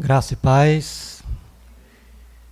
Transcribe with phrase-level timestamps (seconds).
[0.00, 1.24] Graça e paz.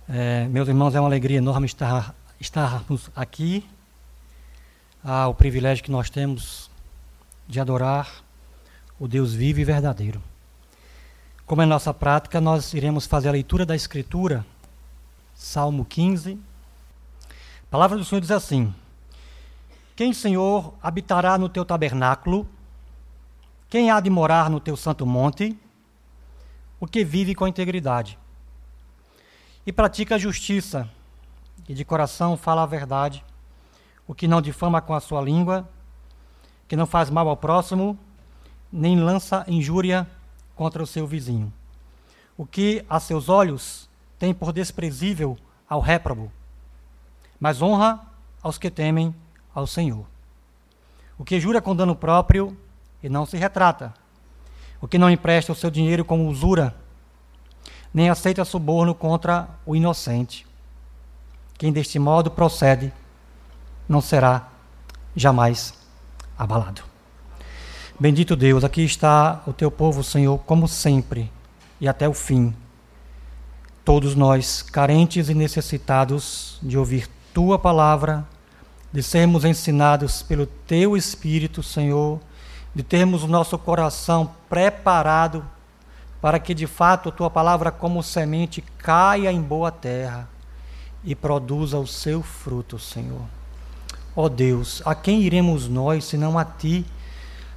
[0.09, 3.65] É, meus irmãos, é uma alegria enorme estar, estarmos aqui.
[5.01, 6.69] Ah, o privilégio que nós temos
[7.47, 8.21] de adorar
[8.99, 10.21] o Deus vivo e verdadeiro.
[11.45, 14.45] Como é nossa prática, nós iremos fazer a leitura da Escritura,
[15.33, 16.37] Salmo 15.
[17.29, 18.75] A palavra do Senhor diz assim:
[19.95, 22.45] Quem, Senhor, habitará no teu tabernáculo?
[23.69, 25.57] Quem há de morar no teu santo monte?
[26.79, 28.17] O que vive com integridade
[29.67, 30.89] e pratica a justiça,
[31.67, 33.21] e de coração fala a verdade,
[34.07, 35.67] o que não difama com a sua língua,
[36.69, 37.99] que não faz mal ao próximo,
[38.71, 40.07] nem lança injúria
[40.55, 41.51] contra o seu vizinho.
[42.37, 45.37] O que a seus olhos tem por desprezível
[45.67, 46.31] ao réprobo,
[47.37, 47.99] mas honra
[48.41, 49.13] aos que temem
[49.53, 50.05] ao Senhor.
[51.17, 52.57] O que jura com dano próprio
[53.03, 53.93] e não se retrata,
[54.81, 56.75] o que não empresta o seu dinheiro como usura,
[57.93, 60.45] nem aceita suborno contra o inocente.
[61.57, 62.93] Quem deste modo procede,
[63.89, 64.49] não será
[65.15, 65.73] jamais
[66.37, 66.83] abalado.
[67.99, 71.31] Bendito Deus, aqui está o teu povo, Senhor, como sempre
[71.81, 72.53] e até o fim.
[73.83, 78.27] Todos nós, carentes e necessitados de ouvir tua palavra,
[78.91, 82.19] de sermos ensinados pelo teu Espírito, Senhor,
[82.77, 85.43] de termos o nosso coração preparado
[86.21, 90.29] para que de fato a tua palavra, como semente, caia em boa terra
[91.03, 93.23] e produza o seu fruto, Senhor.
[94.15, 96.85] Ó oh Deus, a quem iremos nós, senão a ti?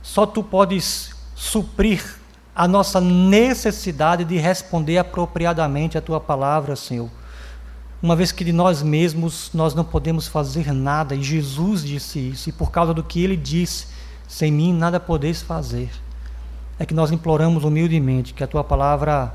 [0.02, 2.18] Só tu podes suprir
[2.56, 7.10] a nossa necessidade de responder apropriadamente a tua palavra, Senhor.
[8.02, 12.48] Uma vez que de nós mesmos nós não podemos fazer nada, e Jesus disse isso,
[12.48, 13.99] e por causa do que ele disse,
[14.30, 15.90] sem mim nada podeis fazer.
[16.78, 19.34] É que nós imploramos humildemente que a tua palavra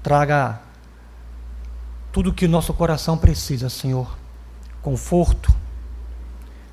[0.00, 0.60] traga
[2.12, 4.16] tudo o que o nosso coração precisa, Senhor.
[4.80, 5.52] Conforto,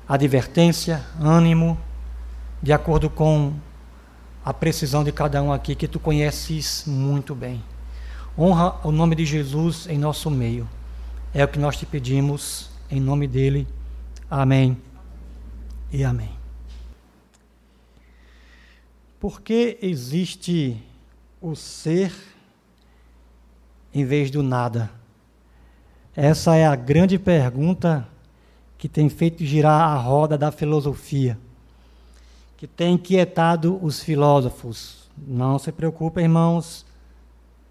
[0.08, 1.76] advertência, ânimo,
[2.62, 3.52] de acordo com
[4.44, 7.60] a precisão de cada um aqui, que tu conheces muito bem.
[8.38, 10.68] Honra o nome de Jesus em nosso meio.
[11.34, 13.66] É o que nós te pedimos, em nome dele.
[14.30, 14.78] Amém
[15.92, 16.35] e amém.
[19.26, 20.80] Por que existe
[21.42, 22.14] o ser
[23.92, 24.88] em vez do nada?
[26.14, 28.06] Essa é a grande pergunta
[28.78, 31.36] que tem feito girar a roda da filosofia,
[32.56, 35.10] que tem inquietado os filósofos.
[35.18, 36.86] Não se preocupem, irmãos,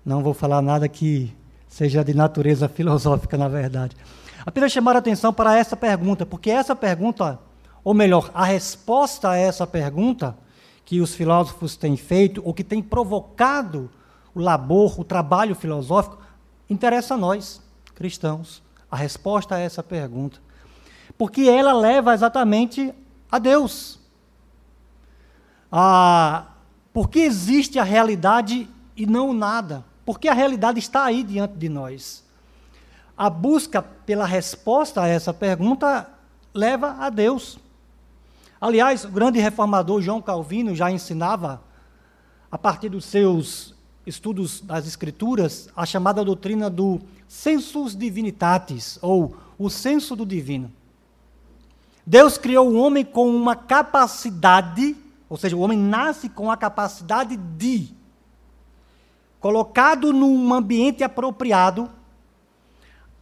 [0.03, 1.33] não vou falar nada que
[1.69, 3.95] seja de natureza filosófica, na verdade.
[4.45, 7.39] Apenas chamar a atenção para essa pergunta, porque essa pergunta,
[7.81, 10.35] ou melhor, a resposta a essa pergunta,
[10.85, 13.90] que os filósofos têm feito, ou que têm provocado
[14.35, 16.19] o labor, o trabalho filosófico,
[16.69, 17.59] interessa a nós,
[17.96, 20.40] cristãos, a resposta a essa pergunta.
[21.18, 22.94] Porque ela leva exatamente
[23.31, 24.00] a Deus.
[25.72, 26.46] Ah,
[26.94, 29.84] porque existe a realidade e não o nada?
[30.06, 32.23] Porque a realidade está aí diante de nós.
[33.17, 36.09] A busca pela resposta a essa pergunta
[36.53, 37.57] leva a Deus.
[38.65, 41.61] Aliás, o grande reformador João Calvino já ensinava,
[42.51, 43.75] a partir dos seus
[44.07, 50.73] estudos das Escrituras, a chamada doutrina do sensus divinitatis, ou o senso do divino.
[52.03, 54.97] Deus criou o homem com uma capacidade,
[55.29, 57.93] ou seja, o homem nasce com a capacidade de,
[59.39, 61.87] colocado num ambiente apropriado,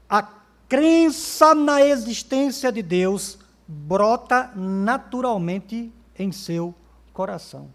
[0.10, 0.26] a
[0.70, 6.74] crença na existência de Deus brota naturalmente em seu
[7.12, 7.70] coração.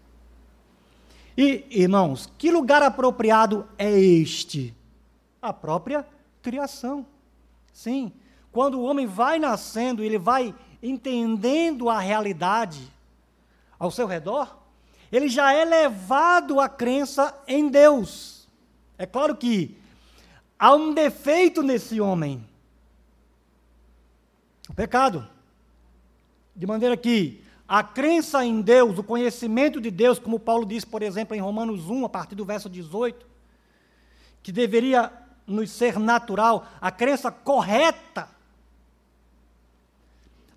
[1.37, 4.75] E, irmãos, que lugar apropriado é este?
[5.41, 6.05] A própria
[6.41, 7.05] criação.
[7.71, 8.11] Sim,
[8.51, 12.91] quando o homem vai nascendo, ele vai entendendo a realidade
[13.77, 14.57] ao seu redor,
[15.11, 18.47] ele já é levado à crença em Deus.
[18.97, 19.77] É claro que
[20.57, 22.45] há um defeito nesse homem.
[24.67, 25.27] O pecado.
[26.59, 31.01] De maneira que a crença em Deus, o conhecimento de Deus, como Paulo diz, por
[31.01, 33.25] exemplo, em Romanos 1, a partir do verso 18,
[34.43, 35.09] que deveria
[35.47, 38.27] nos ser natural, a crença correta,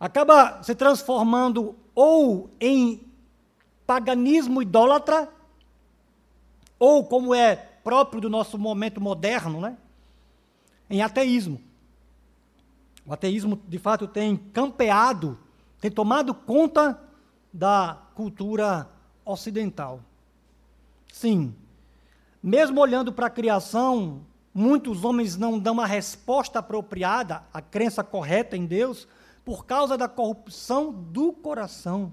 [0.00, 3.06] acaba se transformando ou em
[3.86, 5.28] paganismo idólatra,
[6.80, 9.76] ou como é próprio do nosso momento moderno, né?
[10.90, 11.60] em ateísmo.
[13.06, 15.38] O ateísmo, de fato, tem campeado
[15.82, 16.96] tem tomado conta
[17.52, 18.88] da cultura
[19.24, 19.98] ocidental.
[21.12, 21.52] Sim,
[22.40, 24.20] mesmo olhando para a criação,
[24.54, 29.08] muitos homens não dão a resposta apropriada, a crença correta em Deus,
[29.44, 32.12] por causa da corrupção do coração.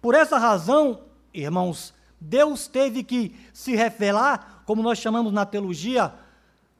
[0.00, 1.00] Por essa razão,
[1.34, 6.14] irmãos, Deus teve que se revelar, como nós chamamos na teologia,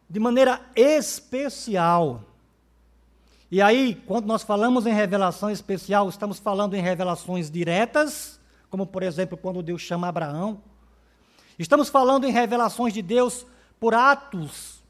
[0.09, 2.23] de maneira especial.
[3.53, 8.41] E aí, quando nós falamos em revelação especial, estamos falando em revelações diretas,
[8.71, 10.59] como por exemplo, quando Deus chama Abraão.
[11.59, 13.45] Estamos falando em revelações de Deus
[13.79, 14.83] por atos,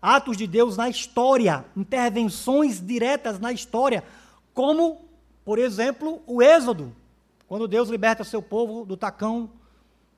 [0.00, 4.04] atos de Deus na história, intervenções diretas na história,
[4.54, 5.04] como,
[5.44, 6.94] por exemplo, o Êxodo,
[7.48, 9.50] quando Deus liberta seu povo do tacão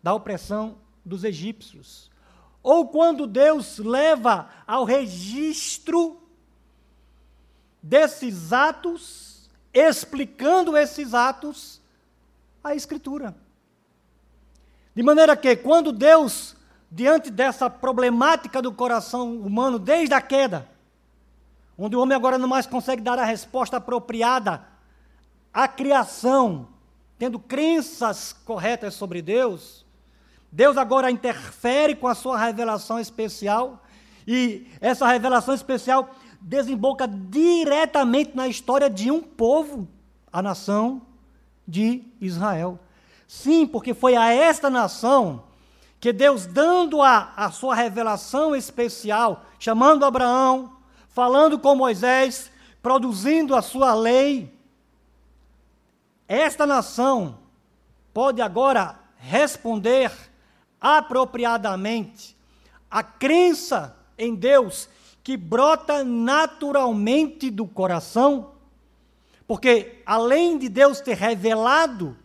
[0.02, 2.10] da opressão dos egípcios.
[2.62, 6.21] Ou quando Deus leva ao registro
[7.82, 11.81] desses atos, explicando esses atos,
[12.62, 13.34] a Escritura.
[14.94, 16.55] De maneira que, quando Deus,
[16.90, 20.69] diante dessa problemática do coração humano, desde a queda,
[21.76, 24.64] onde o homem agora não mais consegue dar a resposta apropriada
[25.52, 26.69] à criação,
[27.19, 29.84] tendo crenças corretas sobre Deus,
[30.50, 33.82] Deus agora interfere com a sua revelação especial,
[34.26, 39.88] e essa revelação especial desemboca diretamente na história de um povo,
[40.32, 41.02] a nação
[41.66, 42.78] de Israel.
[43.26, 45.44] Sim, porque foi a esta nação
[46.00, 50.72] que Deus, dando a, a sua revelação especial, chamando Abraão,
[51.08, 52.50] falando com Moisés,
[52.82, 54.52] produzindo a sua lei,
[56.26, 57.38] esta nação
[58.12, 60.10] pode agora responder
[60.80, 62.36] apropriadamente
[62.90, 64.88] a crença em Deus
[65.22, 68.52] que brota naturalmente do coração,
[69.46, 72.16] porque além de Deus ter revelado,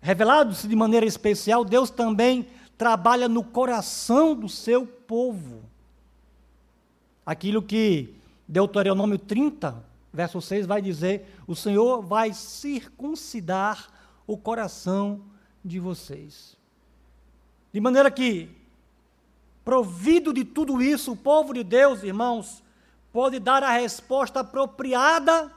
[0.00, 2.46] revelado-se de maneira especial, Deus também
[2.78, 5.62] trabalha no coração do seu povo.
[7.24, 8.14] Aquilo que
[8.48, 13.88] Deuteronômio 30, verso 6 vai dizer: O Senhor vai circuncidar
[14.26, 15.20] o coração
[15.64, 16.56] de vocês.
[17.72, 18.50] De maneira que,
[19.64, 22.62] provido de tudo isso, o povo de Deus, irmãos,
[23.12, 25.52] pode dar a resposta apropriada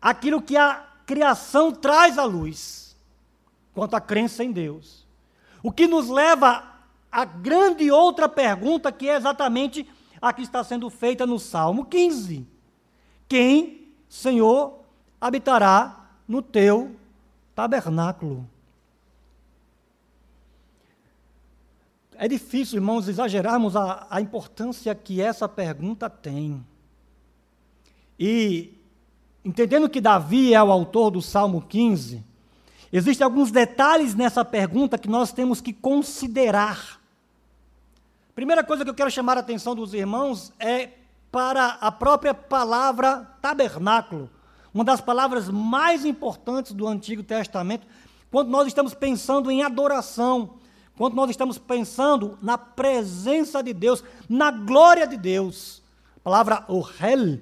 [0.00, 2.96] àquilo que a criação traz à luz,
[3.74, 5.06] quanto à crença em Deus.
[5.62, 6.64] O que nos leva
[7.10, 9.88] à grande outra pergunta, que é exatamente
[10.20, 12.46] a que está sendo feita no Salmo 15:
[13.28, 14.80] Quem, Senhor,
[15.20, 16.94] habitará no teu
[17.54, 18.48] tabernáculo?
[22.20, 26.66] É difícil, irmãos, exagerarmos a, a importância que essa pergunta tem.
[28.18, 28.76] E,
[29.44, 32.24] entendendo que Davi é o autor do Salmo 15,
[32.92, 37.00] existem alguns detalhes nessa pergunta que nós temos que considerar.
[38.34, 40.90] Primeira coisa que eu quero chamar a atenção dos irmãos é
[41.30, 44.28] para a própria palavra tabernáculo,
[44.74, 47.86] uma das palavras mais importantes do Antigo Testamento,
[48.28, 50.58] quando nós estamos pensando em adoração,
[50.98, 55.80] quando nós estamos pensando na presença de Deus, na glória de Deus.
[56.16, 57.38] A palavra ohel,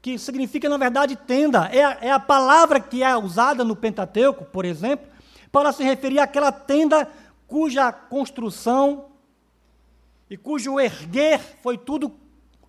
[0.00, 4.44] que significa, na verdade, tenda, é a, é a palavra que é usada no Pentateuco,
[4.44, 5.08] por exemplo,
[5.50, 7.08] para se referir àquela tenda
[7.48, 9.06] cuja construção
[10.30, 12.14] e cujo erguer foi tudo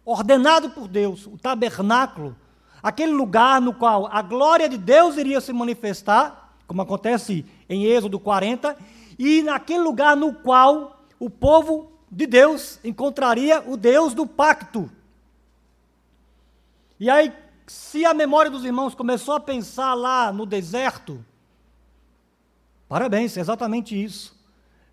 [0.04, 2.36] ordenado por Deus, o tabernáculo,
[2.82, 8.20] aquele lugar no qual a glória de Deus iria se manifestar, como acontece em Êxodo
[8.20, 8.76] 40,
[9.18, 14.90] e naquele lugar no qual o povo de Deus encontraria o Deus do pacto.
[17.00, 17.34] E aí,
[17.66, 21.24] se a memória dos irmãos começou a pensar lá no deserto,
[22.88, 24.38] parabéns, é exatamente isso.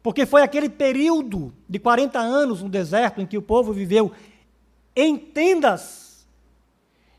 [0.02, 4.12] Porque foi aquele período de 40 anos no deserto em que o povo viveu
[4.96, 6.26] em tendas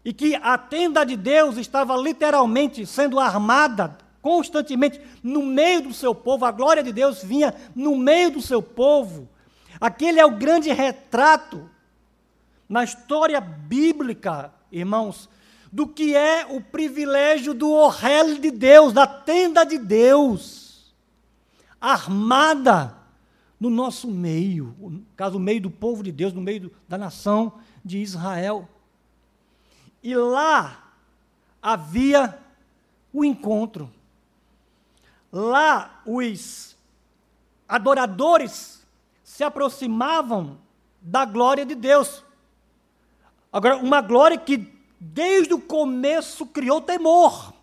[0.03, 6.13] e que a tenda de Deus estava literalmente sendo armada constantemente no meio do seu
[6.13, 9.27] povo, a glória de Deus vinha no meio do seu povo.
[9.79, 11.69] Aquele é o grande retrato
[12.69, 15.27] na história bíblica, irmãos,
[15.71, 20.93] do que é o privilégio do orrel de Deus, da tenda de Deus,
[21.79, 22.95] armada
[23.59, 26.97] no nosso meio, no caso, no meio do povo de Deus, no meio do, da
[26.97, 28.67] nação de Israel.
[30.03, 30.93] E lá
[31.61, 32.37] havia
[33.13, 33.91] o encontro
[35.31, 36.75] Lá os
[37.67, 38.85] adoradores
[39.23, 40.57] se aproximavam
[41.01, 42.23] da glória de Deus.
[43.51, 44.67] Agora, uma glória que
[44.99, 47.53] desde o começo criou temor.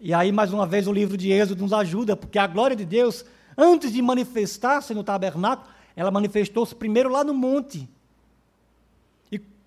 [0.00, 2.86] E aí, mais uma vez, o livro de Êxodo nos ajuda, porque a glória de
[2.86, 3.24] Deus,
[3.56, 7.86] antes de manifestar-se no tabernáculo, ela manifestou-se primeiro lá no monte.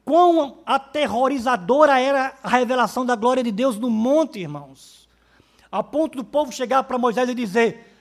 [0.05, 5.07] Quão aterrorizadora era a revelação da glória de Deus no monte, irmãos.
[5.71, 7.93] A ponto do povo chegar para Moisés e dizer: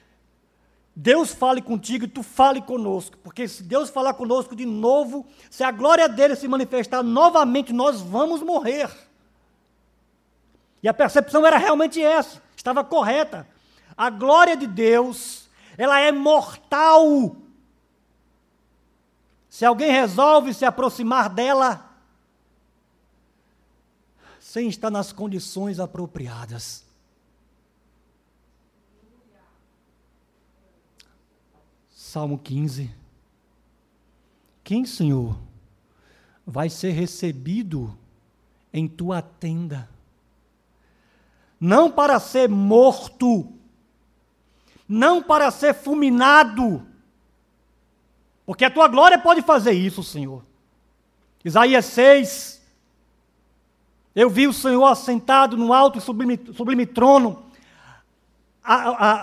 [0.94, 5.64] Deus fale contigo e tu fale conosco, porque se Deus falar conosco de novo, se
[5.64, 8.90] a glória dele se manifestar novamente, nós vamos morrer.
[10.82, 13.46] E a percepção era realmente essa, estava correta.
[13.96, 17.36] A glória de Deus, ela é mortal.
[19.48, 21.91] Se alguém resolve se aproximar dela,
[24.52, 26.84] sem estar nas condições apropriadas.
[31.90, 32.90] Salmo 15.
[34.62, 35.38] Quem, Senhor,
[36.46, 37.96] vai ser recebido
[38.72, 39.88] em tua tenda?
[41.62, 43.46] não para ser morto,
[44.88, 46.84] não para ser fulminado,
[48.44, 50.44] porque a tua glória pode fazer isso, Senhor.
[51.44, 52.61] Isaías 6,
[54.14, 57.44] eu vi o Senhor assentado no alto e sublime, sublime trono,
[58.62, 58.74] a,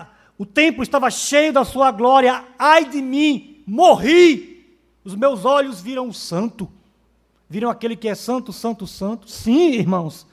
[0.02, 5.82] a, o templo estava cheio da sua glória, ai de mim, morri, os meus olhos
[5.82, 6.70] viram o santo,
[7.50, 9.30] viram aquele que é santo, santo, santo.
[9.30, 10.28] Sim, irmãos,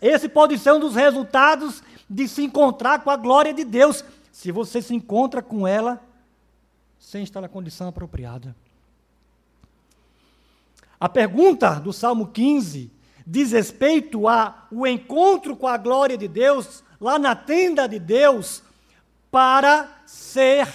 [0.00, 4.52] esse pode ser um dos resultados de se encontrar com a glória de Deus, se
[4.52, 6.02] você se encontra com ela
[6.98, 8.54] sem estar na condição apropriada.
[10.98, 12.90] A pergunta do Salmo 15
[13.26, 18.62] diz respeito ao encontro com a glória de Deus, lá na tenda de Deus,
[19.30, 20.68] para ser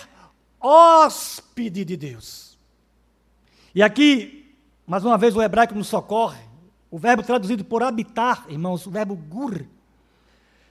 [0.59, 2.57] hóspede de Deus.
[3.73, 4.53] E aqui,
[4.85, 6.41] mais uma vez, o hebraico nos socorre.
[6.89, 9.65] O verbo traduzido por habitar, irmãos, o verbo gur,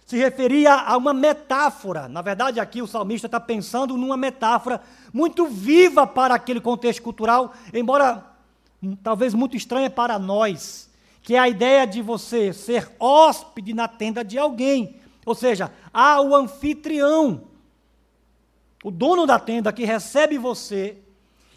[0.05, 2.09] se referia a uma metáfora.
[2.09, 4.83] Na verdade, aqui o salmista está pensando numa metáfora
[5.15, 8.27] muito viva para aquele contexto cultural, embora
[8.83, 10.90] hum, talvez muito estranha para nós,
[11.23, 14.97] que é a ideia de você ser hóspede na tenda de alguém.
[15.25, 17.45] Ou seja, há o anfitrião,
[18.83, 20.97] o dono da tenda que recebe você,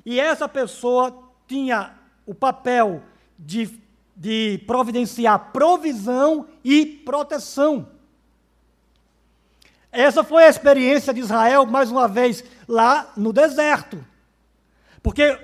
[0.06, 1.18] e essa pessoa
[1.48, 1.94] tinha
[2.26, 3.02] o papel
[3.40, 3.82] de
[4.16, 7.88] de providenciar provisão e proteção.
[9.92, 14.04] Essa foi a experiência de Israel, mais uma vez, lá no deserto.
[15.02, 15.38] Porque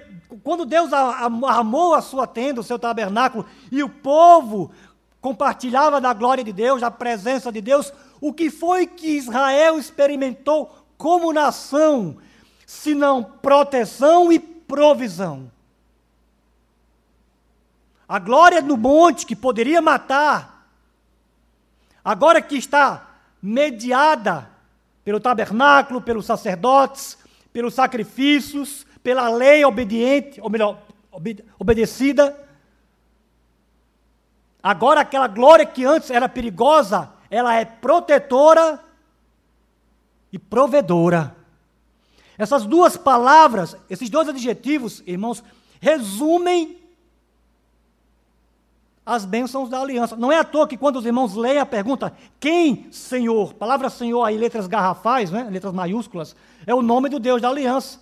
[0.44, 4.72] quando Deus armou a sua tenda, o seu tabernáculo, e o povo
[5.20, 10.72] compartilhava da glória de Deus, da presença de Deus, o que foi que Israel experimentou
[10.98, 12.18] como nação,
[12.66, 15.52] senão proteção e provisão?
[18.08, 20.68] A glória no monte que poderia matar,
[22.04, 23.08] agora que está
[23.42, 24.50] mediada
[25.04, 27.18] pelo tabernáculo, pelos sacerdotes,
[27.52, 30.82] pelos sacrifícios, pela lei obediente, ou melhor,
[31.58, 32.38] obedecida.
[34.62, 38.80] Agora aquela glória que antes era perigosa, ela é protetora
[40.32, 41.36] e provedora.
[42.38, 45.44] Essas duas palavras, esses dois adjetivos, irmãos,
[45.80, 46.78] resumem
[49.06, 50.16] as bênçãos da aliança.
[50.16, 53.54] Não é à toa que quando os irmãos leem a pergunta, quem Senhor?
[53.56, 55.48] Palavra Senhor aí, letras garrafais, né?
[55.50, 58.00] letras maiúsculas, é o nome do Deus da aliança.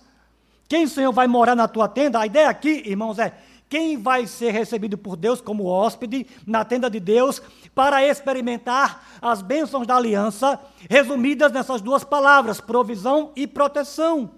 [0.68, 2.20] Quem Senhor vai morar na tua tenda?
[2.20, 3.32] A ideia aqui, irmãos, é
[3.70, 7.40] quem vai ser recebido por Deus como hóspede na tenda de Deus
[7.74, 14.30] para experimentar as bênçãos da aliança, resumidas nessas duas palavras, provisão e proteção.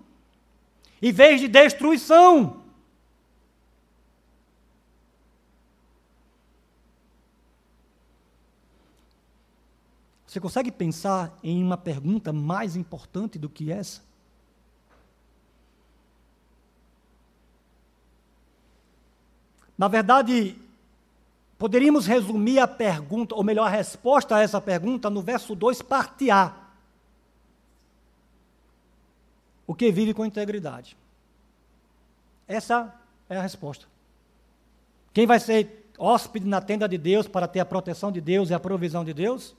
[1.03, 2.61] Em vez de destruição.
[10.27, 14.10] Você consegue pensar em uma pergunta mais importante do que essa?
[19.81, 20.59] Na verdade,
[21.57, 26.31] poderíamos resumir a pergunta, ou melhor, a resposta a essa pergunta no verso 2, parte
[26.31, 26.55] A.
[29.67, 30.99] O que vive com integridade?
[32.47, 32.95] Essa
[33.27, 33.87] é a resposta.
[35.15, 38.55] Quem vai ser hóspede na tenda de Deus para ter a proteção de Deus e
[38.55, 39.57] a provisão de Deus?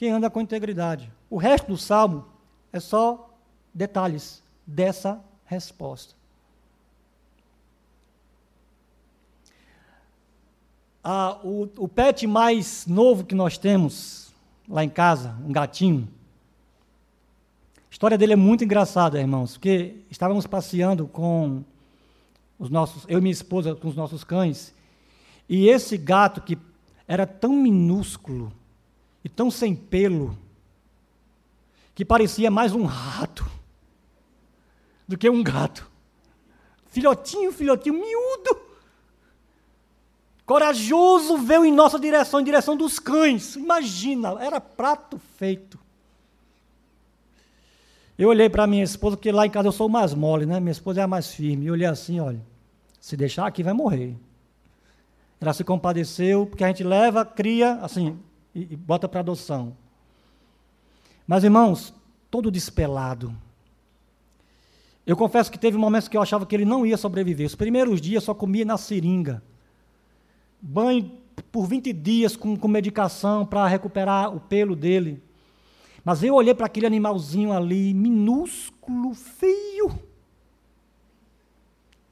[0.00, 1.12] quem anda com integridade.
[1.28, 2.26] O resto do salmo
[2.72, 3.36] é só
[3.74, 6.19] detalhes dessa resposta.
[11.02, 14.32] Ah, o, o pet mais novo que nós temos
[14.68, 16.08] lá em casa, um gatinho,
[17.90, 21.64] a história dele é muito engraçada, irmãos, porque estávamos passeando com
[22.58, 24.72] os nossos, eu e minha esposa, com os nossos cães,
[25.48, 26.56] e esse gato que
[27.08, 28.52] era tão minúsculo,
[29.24, 30.38] e tão sem pelo,
[31.94, 33.44] que parecia mais um rato
[35.08, 35.90] do que um gato.
[36.86, 38.69] Filhotinho, filhotinho, miúdo.
[40.50, 43.54] Corajoso veio em nossa direção, em direção dos cães.
[43.54, 45.78] Imagina, era prato feito.
[48.18, 50.58] Eu olhei para minha esposa, porque lá em casa eu sou mais mole, né?
[50.58, 51.66] Minha esposa é a mais firme.
[51.66, 52.44] Eu olhei assim, olha,
[53.00, 54.16] se deixar aqui vai morrer.
[55.40, 58.18] Ela se compadeceu, porque a gente leva, cria, assim,
[58.52, 59.76] e, e bota para adoção.
[61.28, 61.94] Mas, irmãos,
[62.28, 63.32] todo despelado.
[65.06, 67.46] Eu confesso que teve momentos que eu achava que ele não ia sobreviver.
[67.46, 69.40] Os primeiros dias só comia na seringa.
[70.60, 71.10] Banho
[71.50, 75.22] por 20 dias com, com medicação para recuperar o pelo dele.
[76.04, 79.98] Mas eu olhei para aquele animalzinho ali, minúsculo, feio,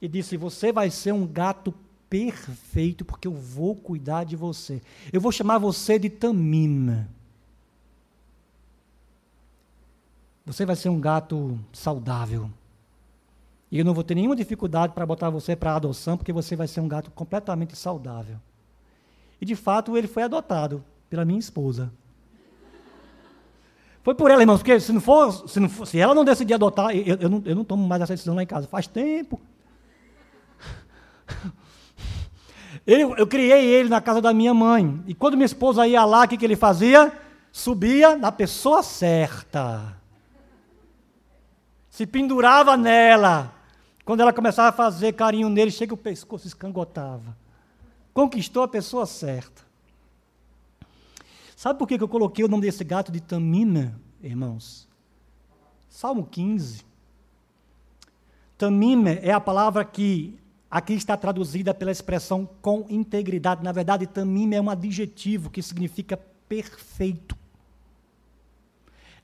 [0.01, 1.73] e disse: Você vai ser um gato
[2.09, 4.81] perfeito, porque eu vou cuidar de você.
[5.11, 7.09] Eu vou chamar você de Tamina.
[10.45, 12.49] Você vai ser um gato saudável.
[13.71, 16.67] E eu não vou ter nenhuma dificuldade para botar você para adoção, porque você vai
[16.67, 18.37] ser um gato completamente saudável.
[19.39, 21.91] E de fato ele foi adotado pela minha esposa.
[24.01, 26.53] Foi por ela, irmãos, porque se não for, se, não for, se ela não decidir
[26.53, 28.67] adotar, eu, eu, não, eu não tomo mais essa decisão lá em casa.
[28.67, 29.39] Faz tempo.
[32.87, 35.03] Ele, eu criei ele na casa da minha mãe.
[35.05, 37.13] E quando minha esposa ia lá, o que, que ele fazia?
[37.51, 39.95] Subia na pessoa certa.
[41.87, 43.53] Se pendurava nela.
[44.09, 47.37] Quando ela começava a fazer carinho nele, chega o pescoço escangotava.
[48.11, 49.61] Conquistou a pessoa certa.
[51.55, 54.87] Sabe por que eu coloquei o nome desse gato de Tamina, irmãos?
[55.87, 56.83] Salmo 15.
[58.57, 60.39] Tamina é a palavra que
[60.71, 63.63] aqui está traduzida pela expressão com integridade.
[63.63, 67.37] Na verdade, Tamina é um adjetivo que significa perfeito.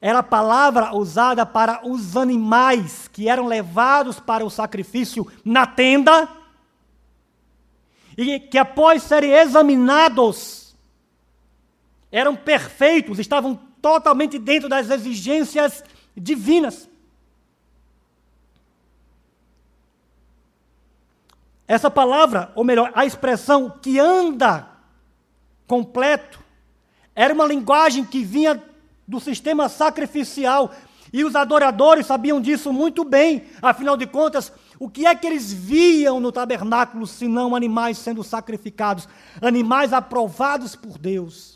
[0.02, 6.30] Era a palavra usada para os animais que eram levados para o sacrifício na tenda
[8.18, 10.76] e que após serem examinados
[12.12, 15.84] eram perfeitos, estavam totalmente dentro das exigências
[16.16, 16.90] divinas.
[21.68, 24.68] Essa palavra, ou melhor, a expressão que anda
[25.68, 26.40] completo,
[27.16, 28.64] era uma linguagem que vinha
[29.08, 30.72] do sistema sacrificial.
[31.14, 35.54] E os adoradores sabiam disso muito bem, afinal de contas, o que é que eles
[35.54, 39.08] viam no tabernáculo senão animais sendo sacrificados,
[39.42, 41.56] animais aprovados por Deus?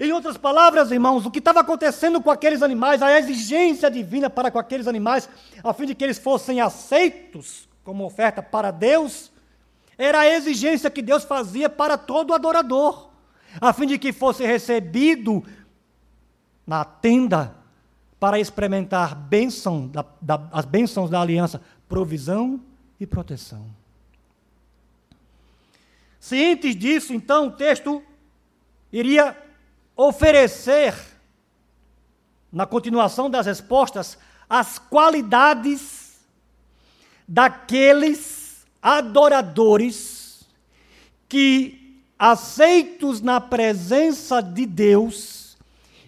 [0.00, 4.50] Em outras palavras, irmãos, o que estava acontecendo com aqueles animais, a exigência divina para
[4.50, 5.28] com aqueles animais,
[5.62, 9.32] a fim de que eles fossem aceitos como oferta para Deus,
[9.96, 13.10] era a exigência que Deus fazia para todo adorador,
[13.60, 15.44] a fim de que fosse recebido
[16.66, 17.56] na tenda
[18.20, 22.60] para experimentar bênção, da, da, as bênçãos da aliança, provisão
[22.98, 23.64] e proteção.
[26.20, 28.02] Cientes disso, então, o texto
[28.92, 29.36] iria
[29.96, 30.94] oferecer,
[32.52, 36.18] na continuação das respostas, as qualidades
[37.26, 40.46] daqueles adoradores
[41.28, 41.87] que,
[42.18, 45.56] aceitos na presença de Deus,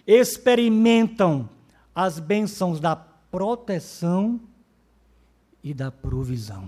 [0.05, 1.49] experimentam
[1.95, 4.39] as bênçãos da proteção
[5.63, 6.67] e da provisão.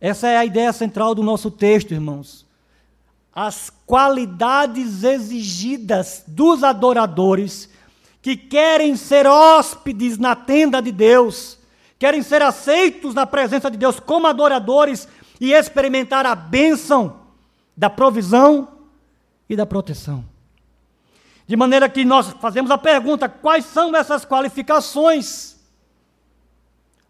[0.00, 2.46] Essa é a ideia central do nosso texto, irmãos
[3.36, 7.68] as qualidades exigidas dos adoradores
[8.22, 11.58] que querem ser hóspedes na tenda de Deus,
[11.98, 15.06] querem ser aceitos na presença de Deus como adoradores
[15.40, 17.20] e experimentar a bênção
[17.76, 18.68] da provisão
[19.48, 20.24] e da proteção.
[21.46, 25.56] De maneira que nós fazemos a pergunta: quais são essas qualificações?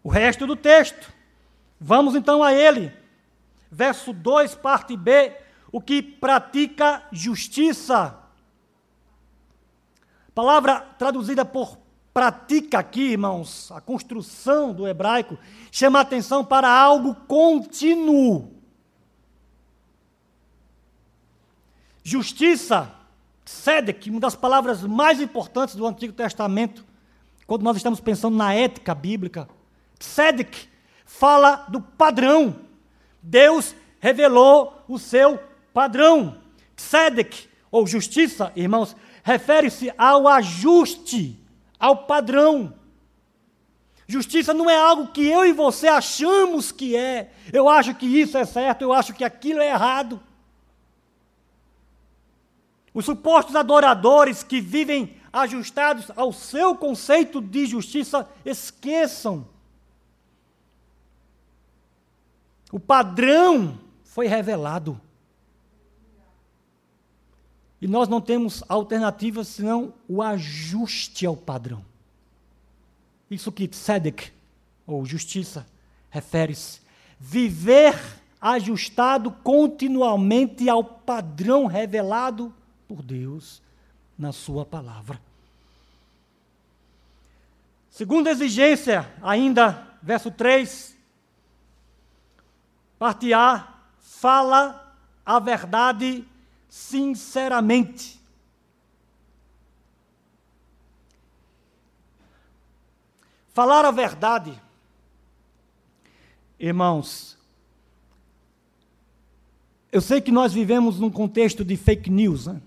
[0.03, 1.11] O resto do texto.
[1.79, 2.91] Vamos então a ele.
[3.69, 5.35] Verso 2, parte B
[5.71, 8.17] o que pratica justiça.
[10.33, 11.77] Palavra traduzida por
[12.17, 15.37] pratica aqui, irmãos, a construção do hebraico,
[15.71, 18.51] chama atenção para algo contínuo.
[22.03, 22.91] Justiça,
[23.45, 26.83] tzedek, uma das palavras mais importantes do Antigo Testamento,
[27.45, 29.47] quando nós estamos pensando na ética bíblica.
[29.99, 30.67] Tzedek
[31.05, 32.55] fala do padrão.
[33.21, 35.39] Deus revelou o seu
[35.71, 36.39] Padrão,
[36.75, 41.45] tzedek, ou justiça, irmãos, refere-se ao ajuste,
[41.79, 42.73] ao padrão.
[44.07, 47.31] Justiça não é algo que eu e você achamos que é.
[47.51, 50.21] Eu acho que isso é certo, eu acho que aquilo é errado.
[52.93, 59.47] Os supostos adoradores que vivem ajustados ao seu conceito de justiça esqueçam.
[62.71, 64.99] O padrão foi revelado.
[67.81, 71.85] E nós não temos alternativa senão o ajuste ao padrão.
[73.29, 74.31] Isso que Tzedek,
[74.85, 75.67] ou justiça,
[76.09, 76.81] refere-se.
[77.19, 77.95] Viver
[78.39, 82.53] ajustado continuamente ao padrão revelado
[82.87, 83.61] por Deus
[84.17, 85.19] na Sua palavra.
[87.91, 90.95] Segunda exigência, ainda, verso 3,
[92.97, 96.23] parte A, fala a verdade
[96.69, 98.19] sinceramente.
[103.53, 104.61] Falar a verdade,
[106.59, 107.37] irmãos,
[109.91, 112.61] eu sei que nós vivemos num contexto de fake news, né?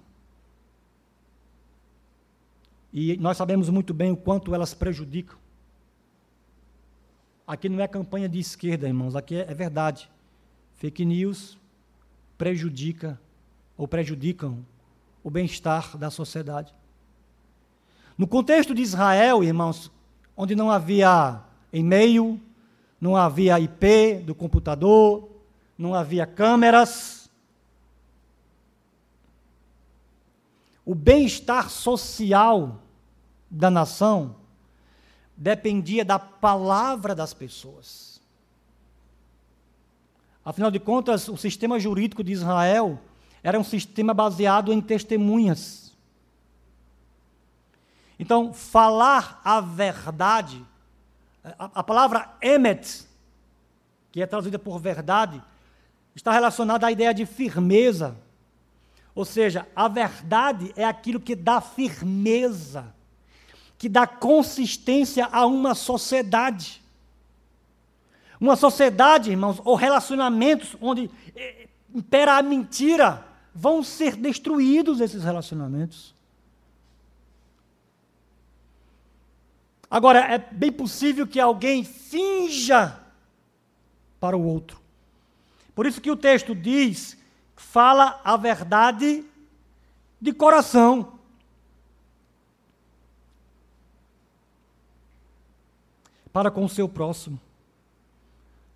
[2.92, 5.38] E nós sabemos muito bem o quanto elas prejudicam.
[7.46, 10.10] Aqui não é campanha de esquerda, irmãos, aqui é, é verdade.
[10.74, 11.56] Fake news
[12.36, 13.20] prejudica
[13.80, 14.58] ou prejudicam
[15.24, 16.74] o bem-estar da sociedade.
[18.18, 19.90] No contexto de Israel, irmãos,
[20.36, 21.40] onde não havia
[21.72, 22.38] e-mail,
[23.00, 25.30] não havia IP do computador,
[25.78, 27.30] não havia câmeras,
[30.84, 32.82] o bem-estar social
[33.50, 34.36] da nação
[35.34, 38.20] dependia da palavra das pessoas.
[40.44, 43.00] Afinal de contas, o sistema jurídico de Israel
[43.42, 45.96] era um sistema baseado em testemunhas.
[48.18, 50.62] Então, falar a verdade,
[51.42, 53.06] a, a palavra emet,
[54.12, 55.42] que é traduzida por verdade,
[56.14, 58.14] está relacionada à ideia de firmeza.
[59.14, 62.94] Ou seja, a verdade é aquilo que dá firmeza,
[63.78, 66.82] que dá consistência a uma sociedade.
[68.38, 76.14] Uma sociedade, irmãos, ou relacionamentos onde eh, impera a mentira, vão ser destruídos esses relacionamentos.
[79.90, 83.00] Agora, é bem possível que alguém finja
[84.20, 84.80] para o outro.
[85.74, 87.18] Por isso que o texto diz,
[87.56, 89.24] fala a verdade
[90.20, 91.18] de coração.
[96.32, 97.40] Para com o seu próximo.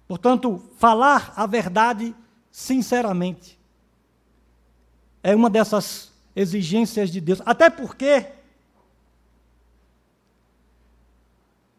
[0.08, 2.14] Portanto, falar a verdade
[2.50, 3.56] sinceramente
[5.24, 7.40] é uma dessas exigências de Deus.
[7.46, 8.26] Até porque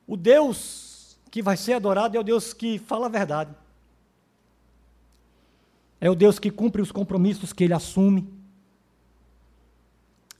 [0.07, 3.53] o Deus que vai ser adorado é o Deus que fala a verdade.
[6.01, 8.27] É o Deus que cumpre os compromissos que ele assume.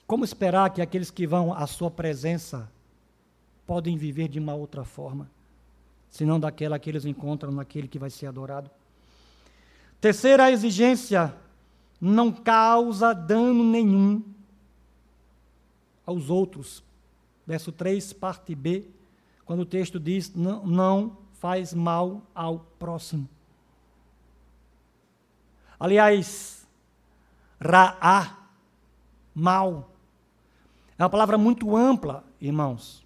[0.07, 2.71] Como esperar que aqueles que vão à sua presença
[3.67, 5.29] podem viver de uma outra forma,
[6.09, 8.69] senão daquela que eles encontram naquele que vai ser adorado?
[10.01, 11.35] Terceira exigência
[11.99, 14.23] não causa dano nenhum
[16.05, 16.83] aos outros.
[17.45, 18.89] Verso 3, parte B,
[19.45, 23.29] quando o texto diz: não, faz mal ao próximo.
[25.79, 26.67] Aliás,
[27.59, 28.37] ra'a,
[29.33, 29.91] mal,
[30.97, 33.05] é uma palavra muito ampla, irmãos.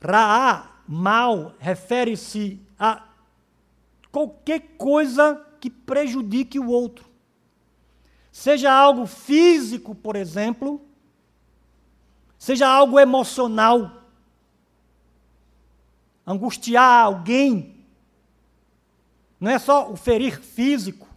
[0.00, 3.08] Ra'a, mal, refere-se a
[4.12, 7.07] qualquer coisa que prejudique o outro.
[8.38, 10.80] Seja algo físico, por exemplo,
[12.38, 14.04] seja algo emocional.
[16.24, 17.84] Angustiar alguém
[19.40, 21.08] não é só o ferir físico,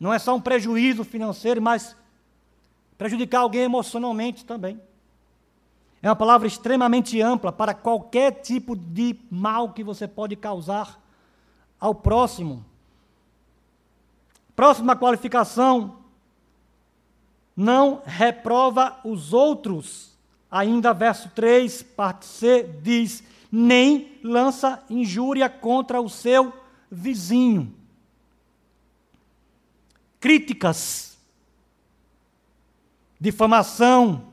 [0.00, 1.94] não é só um prejuízo financeiro, mas
[2.98, 4.82] prejudicar alguém emocionalmente também.
[6.02, 11.00] É uma palavra extremamente ampla para qualquer tipo de mal que você pode causar
[11.78, 12.64] ao próximo.
[14.56, 15.99] Próxima qualificação:
[17.60, 20.16] não reprova os outros.
[20.50, 26.54] Ainda verso 3, parte C, diz: nem lança injúria contra o seu
[26.90, 27.74] vizinho.
[30.18, 31.18] Críticas,
[33.20, 34.24] difamação,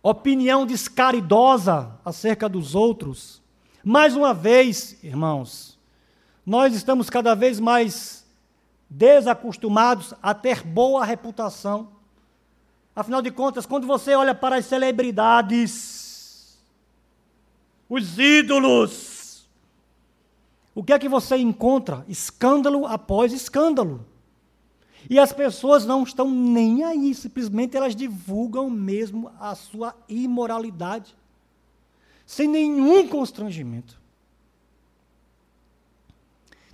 [0.00, 3.42] opinião descaridosa acerca dos outros.
[3.82, 5.76] Mais uma vez, irmãos,
[6.46, 8.19] nós estamos cada vez mais
[8.90, 11.88] desacostumados a ter boa reputação.
[12.94, 16.58] Afinal de contas, quando você olha para as celebridades,
[17.88, 19.48] os ídolos.
[20.74, 22.04] O que é que você encontra?
[22.08, 24.04] Escândalo após escândalo.
[25.08, 31.16] E as pessoas não estão nem aí, simplesmente elas divulgam mesmo a sua imoralidade,
[32.26, 33.99] sem nenhum constrangimento.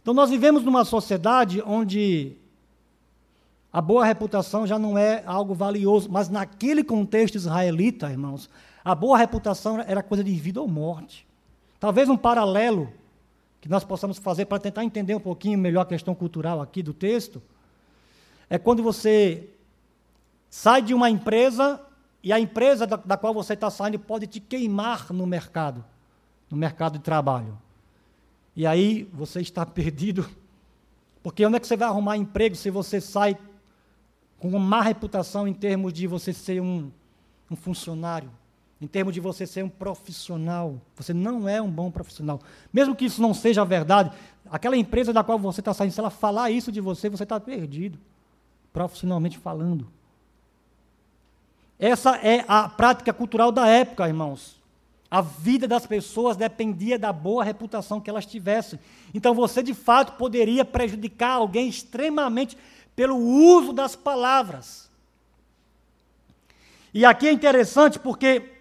[0.06, 2.36] Então, nós vivemos numa sociedade onde
[3.72, 8.48] a boa reputação já não é algo valioso, mas naquele contexto israelita, irmãos,
[8.84, 11.26] a boa reputação era coisa de vida ou morte.
[11.80, 12.92] Talvez um paralelo
[13.60, 16.94] que nós possamos fazer para tentar entender um pouquinho melhor a questão cultural aqui do
[16.94, 17.42] texto
[18.48, 19.50] é quando você
[20.48, 21.80] sai de uma empresa
[22.22, 25.84] e a empresa da, da qual você está saindo pode te queimar no mercado,
[26.48, 27.58] no mercado de trabalho.
[28.56, 30.26] E aí você está perdido,
[31.22, 33.36] porque onde é que você vai arrumar emprego se você sai
[34.38, 36.90] com uma má reputação em termos de você ser um,
[37.50, 38.30] um funcionário,
[38.80, 40.80] em termos de você ser um profissional?
[40.96, 42.40] Você não é um bom profissional.
[42.72, 44.10] Mesmo que isso não seja verdade,
[44.50, 47.38] aquela empresa da qual você está saindo, se ela falar isso de você, você está
[47.38, 47.98] perdido
[48.72, 49.86] profissionalmente falando.
[51.78, 54.56] Essa é a prática cultural da época, irmãos.
[55.10, 58.78] A vida das pessoas dependia da boa reputação que elas tivessem.
[59.14, 62.56] Então você, de fato, poderia prejudicar alguém extremamente
[62.94, 64.90] pelo uso das palavras.
[66.92, 68.56] E aqui é interessante porque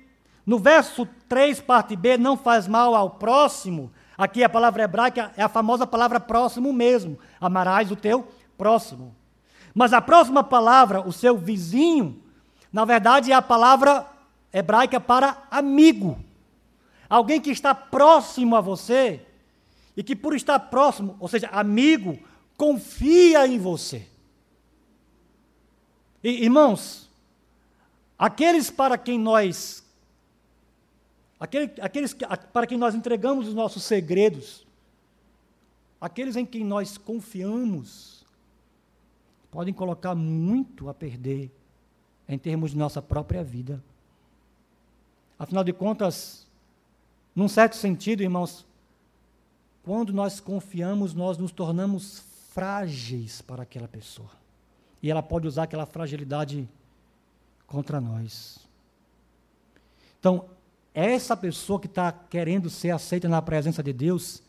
[0.45, 3.91] no verso 3, parte B, não faz mal ao próximo.
[4.15, 7.17] Aqui a palavra hebraica é a famosa palavra próximo mesmo.
[7.41, 8.27] Amarás o teu
[8.57, 9.15] próximo.
[9.73, 12.21] Mas a próxima palavra, o seu vizinho,
[12.71, 14.05] na verdade é a palavra
[14.53, 16.19] hebraica para amigo.
[17.09, 19.21] Alguém que está próximo a você
[19.95, 22.19] e que, por estar próximo, ou seja, amigo,
[22.57, 24.07] confia em você.
[26.23, 27.09] E, irmãos,
[28.17, 29.83] aqueles para quem nós
[31.39, 32.15] aqueles
[32.51, 34.65] para quem nós entregamos os nossos segredos,
[35.99, 38.25] aqueles em quem nós confiamos,
[39.51, 41.51] podem colocar muito a perder
[42.27, 43.83] em termos de nossa própria vida.
[45.37, 46.44] Afinal de contas,
[47.35, 48.65] num certo sentido, irmãos,
[49.83, 54.31] quando nós confiamos, nós nos tornamos frágeis para aquela pessoa.
[55.03, 56.67] E ela pode usar aquela fragilidade
[57.67, 58.65] contra nós.
[60.19, 60.45] Então,
[60.93, 64.41] essa pessoa que está querendo ser aceita na presença de Deus,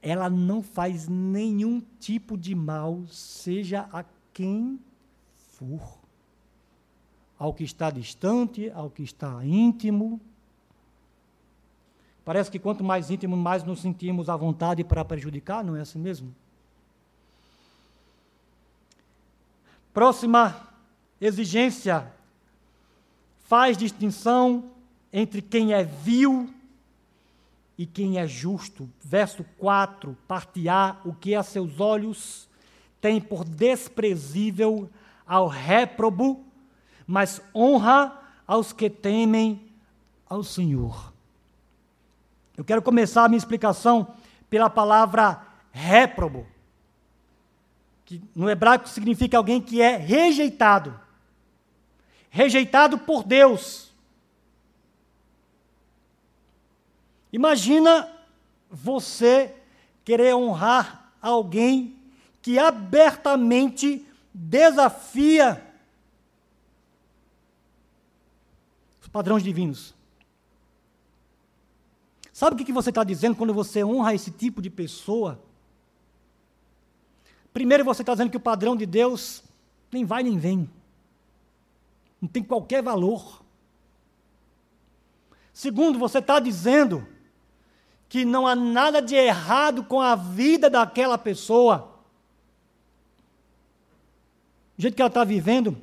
[0.00, 4.80] ela não faz nenhum tipo de mal, seja a quem
[5.36, 5.98] for.
[7.38, 10.20] Ao que está distante, ao que está íntimo.
[12.24, 15.98] Parece que quanto mais íntimo, mais nos sentimos à vontade para prejudicar, não é assim
[15.98, 16.34] mesmo?
[19.92, 20.68] Próxima
[21.20, 22.10] exigência
[23.44, 24.64] faz distinção
[25.12, 26.52] entre quem é vil
[27.78, 28.90] e quem é justo.
[29.00, 32.48] Verso 4, parte A, o que a seus olhos
[33.00, 34.90] tem por desprezível
[35.26, 36.44] ao réprobo,
[37.06, 39.70] mas honra aos que temem
[40.26, 41.13] ao Senhor.
[42.56, 44.14] Eu quero começar a minha explicação
[44.48, 46.46] pela palavra réprobo,
[48.04, 50.98] que no hebraico significa alguém que é rejeitado.
[52.30, 53.92] Rejeitado por Deus.
[57.32, 58.08] Imagina
[58.70, 59.54] você
[60.04, 61.96] querer honrar alguém
[62.42, 65.64] que abertamente desafia
[69.00, 69.93] os padrões divinos.
[72.34, 75.40] Sabe o que você está dizendo quando você honra esse tipo de pessoa?
[77.52, 79.44] Primeiro, você está dizendo que o padrão de Deus
[79.92, 80.68] nem vai nem vem,
[82.20, 83.40] não tem qualquer valor.
[85.52, 87.06] Segundo, você está dizendo
[88.08, 91.88] que não há nada de errado com a vida daquela pessoa.
[94.76, 95.80] Do jeito que ela está vivendo,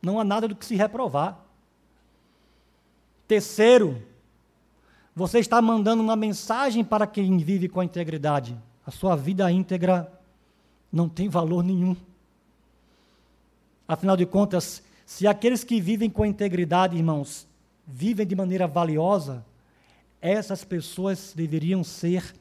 [0.00, 1.38] não há nada do que se reprovar.
[3.28, 4.02] Terceiro,
[5.20, 8.56] você está mandando uma mensagem para quem vive com a integridade.
[8.86, 10.10] A sua vida íntegra
[10.90, 11.94] não tem valor nenhum.
[13.86, 17.46] Afinal de contas, se aqueles que vivem com integridade, irmãos,
[17.86, 19.44] vivem de maneira valiosa,
[20.22, 22.34] essas pessoas deveriam ser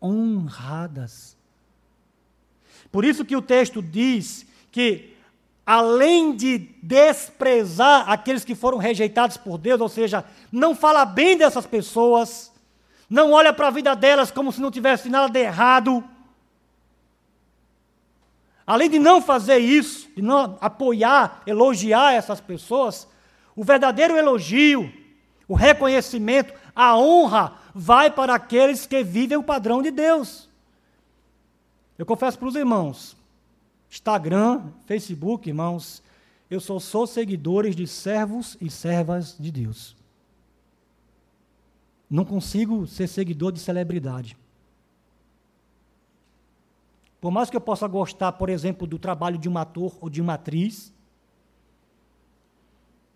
[0.00, 1.36] honradas.
[2.90, 5.13] Por isso que o texto diz que,
[5.66, 11.66] além de desprezar aqueles que foram rejeitados por Deus, ou seja, não fala bem dessas
[11.66, 12.52] pessoas,
[13.08, 16.04] não olha para a vida delas como se não tivesse nada de errado,
[18.66, 23.08] além de não fazer isso, de não apoiar, elogiar essas pessoas,
[23.56, 24.92] o verdadeiro elogio,
[25.48, 30.48] o reconhecimento, a honra vai para aqueles que vivem o padrão de Deus.
[31.98, 33.16] Eu confesso para os irmãos,
[33.94, 36.02] Instagram, Facebook, irmãos,
[36.50, 39.96] eu só sou seguidores de servos e servas de Deus.
[42.10, 44.36] Não consigo ser seguidor de celebridade.
[47.20, 50.20] Por mais que eu possa gostar, por exemplo, do trabalho de um ator ou de
[50.20, 50.92] uma atriz,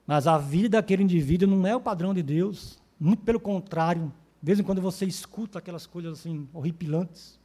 [0.06, 2.78] mas a vida daquele indivíduo não é o padrão de Deus.
[3.00, 4.12] Muito pelo contrário.
[4.40, 7.36] De vez em quando você escuta aquelas coisas assim horripilantes.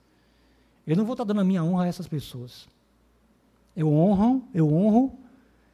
[0.85, 2.71] Eu não vou estar dando a minha honra a essas pessoas.
[3.75, 5.17] Eu honro, eu honro,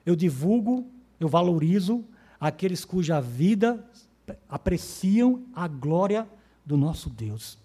[0.06, 0.86] eu divulgo,
[1.20, 2.04] eu valorizo
[2.40, 3.84] aqueles cuja vida
[4.48, 6.28] apreciam a glória
[6.66, 7.58] do nosso Deus.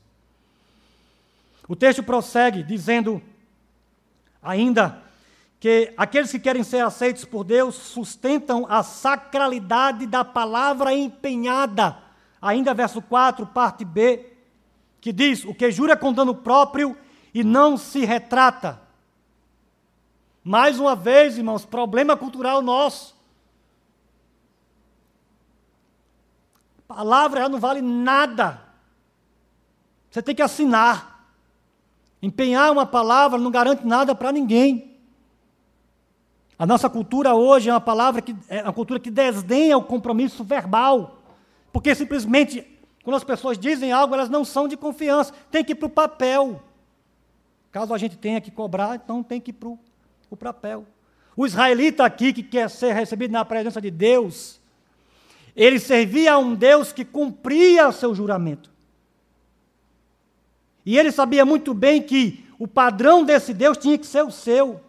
[1.68, 3.22] O texto prossegue dizendo
[4.42, 5.02] ainda
[5.60, 11.96] que aqueles que querem ser aceitos por Deus sustentam a sacralidade da palavra empenhada.
[12.42, 14.32] Ainda verso 4, parte B,
[15.00, 16.94] que diz: O que jura com dano próprio
[17.32, 18.83] e não se retrata.
[20.44, 23.16] Mais uma vez, irmãos, problema cultural nosso.
[26.86, 28.62] A palavra ela não vale nada.
[30.10, 31.32] Você tem que assinar.
[32.20, 34.98] Empenhar uma palavra não garante nada para ninguém.
[36.58, 40.44] A nossa cultura hoje é uma palavra que é uma cultura que desdenha o compromisso
[40.44, 41.18] verbal,
[41.72, 42.64] porque simplesmente
[43.02, 45.90] quando as pessoas dizem algo, elas não são de confiança, tem que ir para o
[45.90, 46.62] papel.
[47.70, 49.78] Caso a gente tenha que cobrar, então tem que ir para o
[50.36, 50.86] papel.
[51.36, 54.60] O israelita aqui que quer ser recebido na presença de Deus,
[55.56, 58.70] ele servia a um Deus que cumpria o seu juramento.
[60.86, 64.80] E ele sabia muito bem que o padrão desse Deus tinha que ser o seu.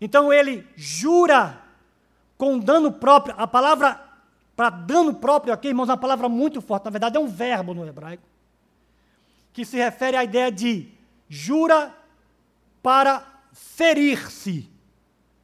[0.00, 1.60] Então ele jura
[2.36, 3.34] com dano próprio.
[3.38, 4.00] A palavra
[4.56, 6.84] para dano próprio aqui, irmãos, é uma palavra muito forte.
[6.84, 8.22] Na verdade, é um verbo no hebraico.
[9.52, 10.88] Que se refere à ideia de
[11.28, 11.94] jura
[12.82, 14.68] para ferir-se.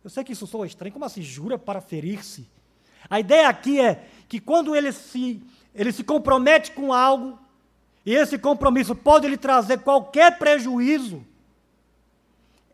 [0.03, 0.93] Eu sei que isso soa estranho.
[0.93, 2.47] Como assim jura para ferir-se?
[3.09, 5.43] A ideia aqui é que quando ele se,
[5.75, 7.39] ele se compromete com algo,
[8.05, 11.25] e esse compromisso pode lhe trazer qualquer prejuízo,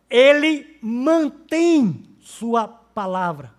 [0.09, 3.53] ele mantém sua palavra.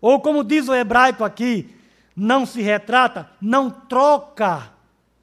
[0.00, 1.74] Ou como diz o hebraico aqui,
[2.14, 4.72] não se retrata, não troca.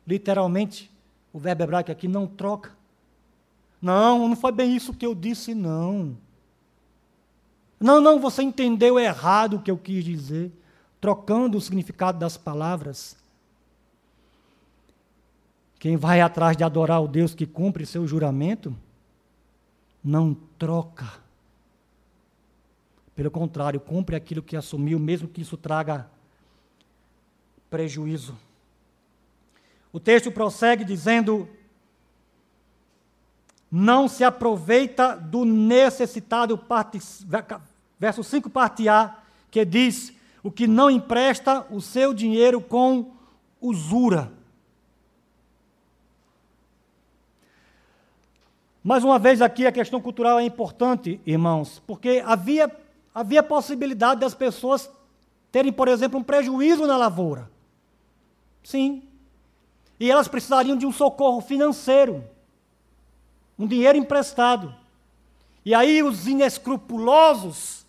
[0.06, 0.92] Literalmente,
[1.32, 2.73] o verbo hebraico aqui não troca.
[3.84, 6.16] Não, não foi bem isso que eu disse, não.
[7.78, 10.54] Não, não, você entendeu errado o que eu quis dizer,
[11.02, 13.18] trocando o significado das palavras.
[15.80, 18.74] Quem vai atrás de adorar o Deus que cumpre seu juramento,
[20.02, 21.22] não troca.
[23.14, 26.10] Pelo contrário, cumpre aquilo que assumiu, mesmo que isso traga
[27.70, 28.34] prejuízo.
[29.92, 31.50] O texto prossegue dizendo:
[33.76, 37.00] Não se aproveita do necessitado, parte,
[38.00, 39.18] verso 5, parte A,
[39.50, 43.14] que diz: O que não empresta o seu dinheiro com
[43.60, 44.32] usura.
[48.84, 52.72] Mais uma vez aqui a questão cultural é importante, irmãos, porque havia,
[53.12, 54.88] havia possibilidade das pessoas
[55.52, 57.50] terem, por exemplo, um prejuízo na lavoura.
[58.64, 59.02] Sim.
[60.00, 62.24] E elas precisariam de um socorro financeiro,
[63.64, 64.76] um dinheiro emprestado.
[65.64, 67.86] E aí os inescrupulosos,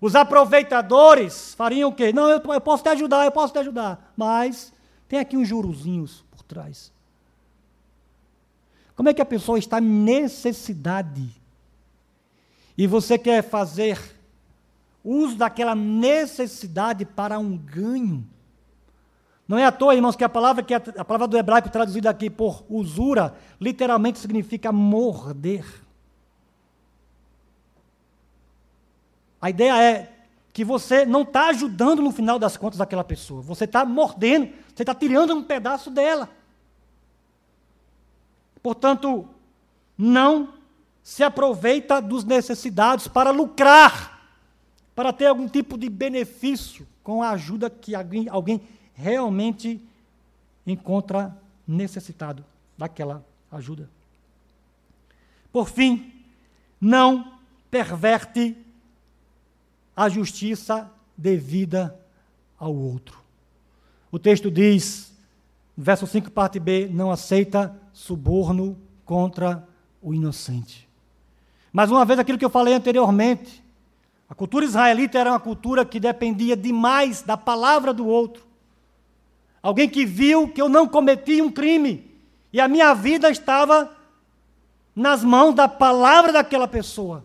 [0.00, 2.14] os aproveitadores, fariam o quê?
[2.14, 4.72] Não, eu, eu posso te ajudar, eu posso te ajudar, mas
[5.06, 6.90] tem aqui uns jurozinhos por trás.
[8.96, 11.28] Como é que a pessoa está em necessidade
[12.76, 14.00] e você quer fazer
[15.04, 18.26] uso daquela necessidade para um ganho?
[19.48, 22.10] Não é à toa, irmãos, que a palavra que a, a palavra do hebraico traduzida
[22.10, 25.64] aqui por usura literalmente significa morder.
[29.40, 30.12] A ideia é
[30.52, 34.82] que você não está ajudando no final das contas aquela pessoa, você está mordendo, você
[34.82, 36.28] está tirando um pedaço dela.
[38.62, 39.26] Portanto,
[39.96, 40.52] não
[41.02, 44.20] se aproveita dos necessitados para lucrar,
[44.94, 48.60] para ter algum tipo de benefício com a ajuda que alguém, alguém
[48.98, 49.80] realmente
[50.66, 51.34] encontra
[51.66, 52.44] necessitado
[52.76, 53.88] daquela ajuda.
[55.52, 56.12] Por fim,
[56.80, 57.38] não
[57.70, 58.56] perverte
[59.96, 61.96] a justiça devida
[62.58, 63.18] ao outro.
[64.10, 65.12] O texto diz,
[65.76, 69.66] verso 5, parte B, não aceita suborno contra
[70.02, 70.88] o inocente.
[71.72, 73.62] Mais uma vez, aquilo que eu falei anteriormente,
[74.28, 78.47] a cultura israelita era uma cultura que dependia demais da palavra do outro.
[79.62, 82.08] Alguém que viu que eu não cometi um crime
[82.52, 83.94] e a minha vida estava
[84.94, 87.24] nas mãos da palavra daquela pessoa.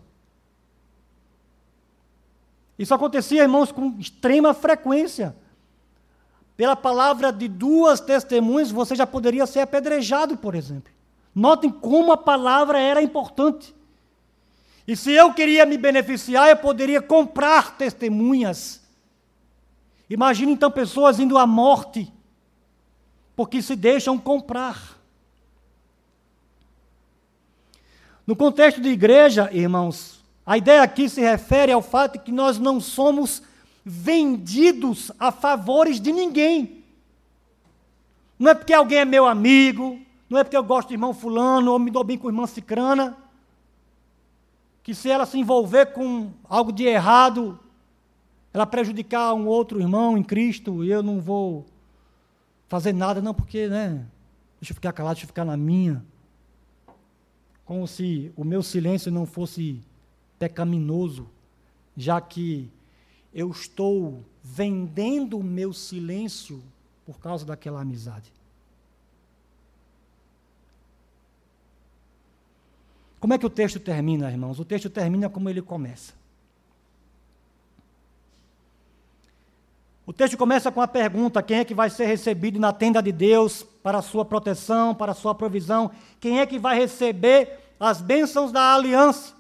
[2.78, 5.36] Isso acontecia, irmãos, com extrema frequência.
[6.58, 10.92] Pela palavra de duas testemunhas, você já poderia ser apedrejado, por exemplo.
[11.34, 13.74] Notem como a palavra era importante.
[14.88, 18.82] E se eu queria me beneficiar, eu poderia comprar testemunhas.
[20.10, 22.12] Imagine então pessoas indo à morte,
[23.36, 25.00] porque se deixam comprar.
[28.26, 32.58] No contexto de igreja, irmãos, a ideia aqui se refere ao fato de que nós
[32.58, 33.42] não somos
[33.84, 36.84] vendidos a favores de ninguém.
[38.40, 41.72] Não é porque alguém é meu amigo, não é porque eu gosto do irmão fulano
[41.72, 43.18] ou me dou bem com a irmã cicrana,
[44.82, 47.60] que se ela se envolver com algo de errado,
[48.54, 51.66] ela prejudicar um outro irmão em Cristo, eu não vou
[52.74, 54.04] fazer nada, não, porque, né?
[54.60, 56.04] Deixa eu ficar calado, deixa eu ficar na minha.
[57.66, 59.80] Como se o meu silêncio não fosse
[60.40, 61.30] pecaminoso,
[61.96, 62.68] já que
[63.32, 66.64] eu estou vendendo o meu silêncio
[67.06, 68.34] por causa daquela amizade.
[73.20, 74.60] Como é que o texto termina, irmãos?
[74.60, 76.23] O texto termina como ele começa.
[80.06, 83.12] O texto começa com a pergunta: quem é que vai ser recebido na tenda de
[83.12, 85.92] Deus para a sua proteção, para a sua provisão?
[86.20, 89.34] Quem é que vai receber as bênçãos da aliança?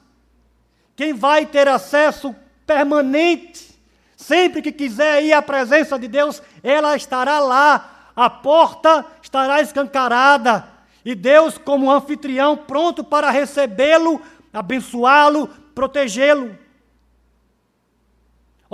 [0.95, 2.34] Quem vai ter acesso
[2.66, 3.78] permanente,
[4.16, 10.66] sempre que quiser ir à presença de Deus, ela estará lá, a porta estará escancarada,
[11.03, 14.22] e Deus, como anfitrião, pronto para recebê-lo,
[14.53, 16.62] abençoá-lo, protegê-lo.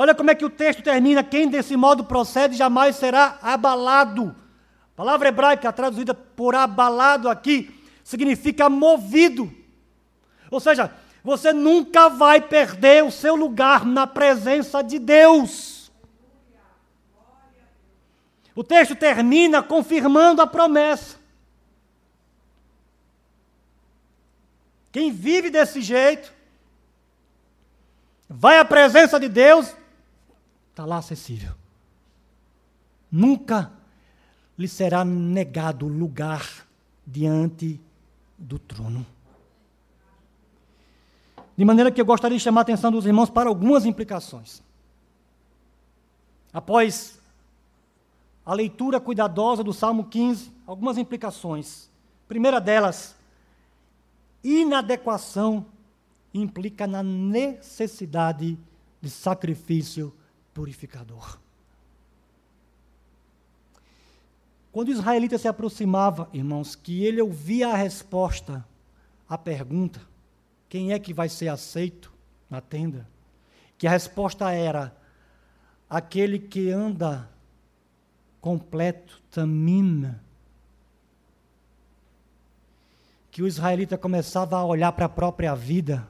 [0.02, 4.34] Olha como é que o texto termina: quem desse modo procede jamais será abalado.
[4.94, 7.70] A palavra hebraica traduzida por abalado aqui
[8.02, 9.54] significa movido.
[10.50, 10.90] Ou seja,
[11.22, 15.92] você nunca vai perder o seu lugar na presença de Deus.
[18.56, 21.18] O texto termina confirmando a promessa.
[24.94, 26.32] Quem vive desse jeito,
[28.30, 29.76] vai à presença de Deus,
[30.80, 31.52] está lá acessível.
[33.12, 33.70] Nunca
[34.58, 36.66] lhe será negado lugar
[37.06, 37.82] diante
[38.38, 39.06] do trono.
[41.58, 44.64] De maneira que eu gostaria de chamar a atenção dos irmãos para algumas implicações.
[46.54, 47.20] Após
[48.46, 51.90] a leitura cuidadosa do Salmo 15, algumas implicações.
[52.26, 53.18] Primeira delas,
[54.42, 55.66] inadequação
[56.34, 58.58] implica na necessidade
[59.02, 60.14] de sacrifício
[60.60, 61.40] purificador.
[64.74, 68.66] Quando o israelita se aproximava, irmãos, que ele ouvia a resposta
[69.28, 70.02] à pergunta:
[70.68, 72.12] quem é que vai ser aceito
[72.50, 73.08] na tenda?
[73.78, 74.94] Que a resposta era:
[75.90, 77.30] aquele que anda
[78.42, 80.22] completo, tamina.
[83.32, 86.06] Que o israelita começava a olhar para a própria vida.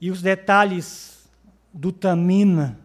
[0.00, 1.13] E os detalhes
[1.74, 2.78] do tamina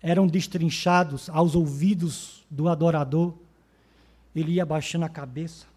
[0.00, 3.34] eram destrinchados aos ouvidos do adorador.
[4.34, 5.70] Ele ia baixando a cabeça.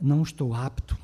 [0.00, 0.96] não estou apto.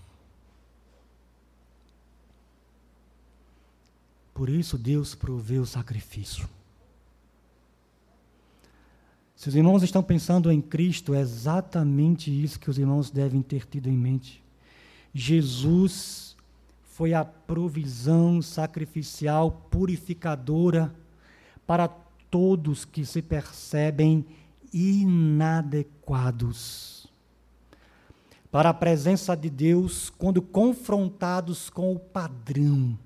[4.32, 6.48] Por isso Deus proveu o sacrifício.
[9.36, 13.66] Se os irmãos estão pensando em Cristo, é exatamente isso que os irmãos devem ter
[13.66, 14.42] tido em mente.
[15.14, 16.36] Jesus
[16.82, 20.94] foi a provisão sacrificial purificadora
[21.66, 21.88] para
[22.30, 24.26] todos que se percebem
[24.72, 26.94] inadequados
[28.54, 32.96] para a presença de Deus quando confrontados com o padrão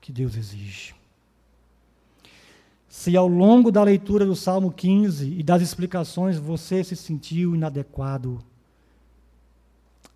[0.00, 0.94] que Deus exige.
[2.88, 8.38] Se ao longo da leitura do Salmo 15 e das explicações você se sentiu inadequado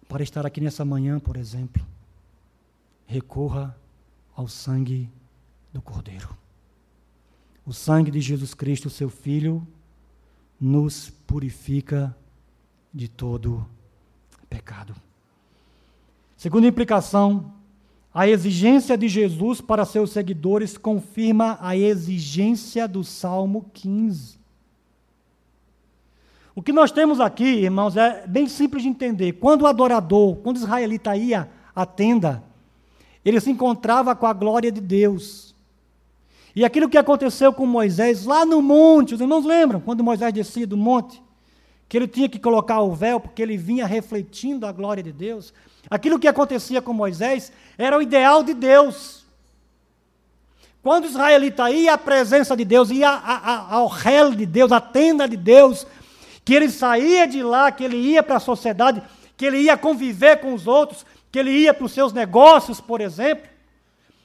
[0.08, 1.86] para estar aqui nessa manhã, por exemplo,
[3.06, 3.76] recorra
[4.34, 5.08] ao sangue
[5.72, 6.36] do Cordeiro.
[7.66, 9.66] O sangue de Jesus Cristo, seu Filho,
[10.58, 12.16] nos purifica
[12.92, 13.68] de todo
[14.48, 14.94] pecado.
[16.36, 17.52] Segunda implicação,
[18.12, 24.37] a exigência de Jesus para seus seguidores confirma a exigência do Salmo 15.
[26.58, 29.34] O que nós temos aqui, irmãos, é bem simples de entender.
[29.34, 32.42] Quando o adorador, quando o israelita ia à tenda,
[33.24, 35.54] ele se encontrava com a glória de Deus.
[36.56, 40.66] E aquilo que aconteceu com Moisés lá no monte, os irmãos lembram quando Moisés descia
[40.66, 41.22] do monte?
[41.88, 45.54] Que ele tinha que colocar o véu porque ele vinha refletindo a glória de Deus.
[45.88, 49.24] Aquilo que acontecia com Moisés era o ideal de Deus.
[50.82, 55.28] Quando o israelita ia à presença de Deus, ia ao réu de Deus, à tenda
[55.28, 55.86] de Deus,
[56.48, 59.02] que ele saía de lá, que ele ia para a sociedade,
[59.36, 63.02] que ele ia conviver com os outros, que ele ia para os seus negócios, por
[63.02, 63.46] exemplo,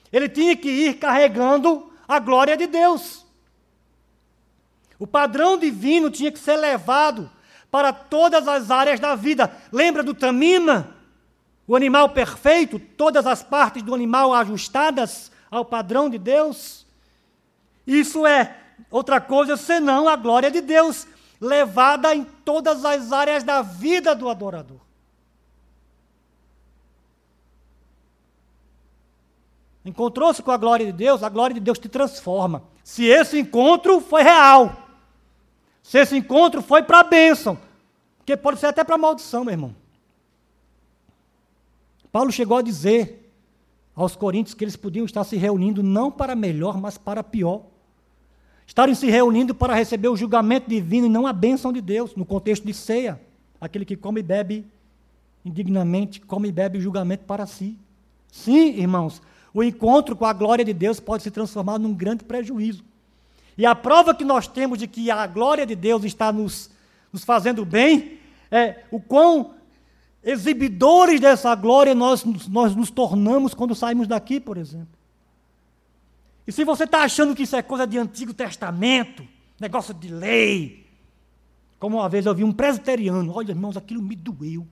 [0.10, 3.26] ele tinha que ir carregando a glória de Deus.
[4.98, 7.30] O padrão divino tinha que ser levado
[7.70, 9.54] para todas as áreas da vida.
[9.70, 10.96] Lembra do Tamina?
[11.68, 16.86] O animal perfeito, todas as partes do animal ajustadas ao padrão de Deus.
[17.86, 18.56] Isso é
[18.90, 21.06] outra coisa senão a glória de Deus
[21.44, 24.80] levada em todas as áreas da vida do adorador.
[29.84, 32.64] Encontrou-se com a glória de Deus, a glória de Deus te transforma.
[32.84, 34.74] Se esse encontro foi real,
[35.82, 37.58] se esse encontro foi para a bênção,
[38.18, 39.76] porque pode ser até para a maldição, meu irmão.
[42.10, 43.30] Paulo chegou a dizer
[43.94, 47.73] aos coríntios que eles podiam estar se reunindo não para melhor, mas para pior.
[48.66, 52.26] Estarem se reunindo para receber o julgamento divino e não a bênção de Deus, no
[52.26, 53.20] contexto de ceia.
[53.60, 54.66] Aquele que come e bebe
[55.46, 57.78] indignamente, come e bebe o julgamento para si.
[58.32, 59.22] Sim, irmãos,
[59.54, 62.84] o encontro com a glória de Deus pode se transformar num grande prejuízo.
[63.58, 66.72] E a prova que nós temos de que a glória de Deus está nos,
[67.12, 68.18] nos fazendo bem
[68.50, 69.52] é o quão
[70.24, 74.88] exibidores dessa glória nós, nós nos tornamos quando saímos daqui, por exemplo.
[76.46, 79.26] E se você está achando que isso é coisa de Antigo Testamento,
[79.60, 80.86] negócio de lei,
[81.80, 84.68] como uma vez eu vi um presbiteriano, olha irmãos, aquilo me doeu.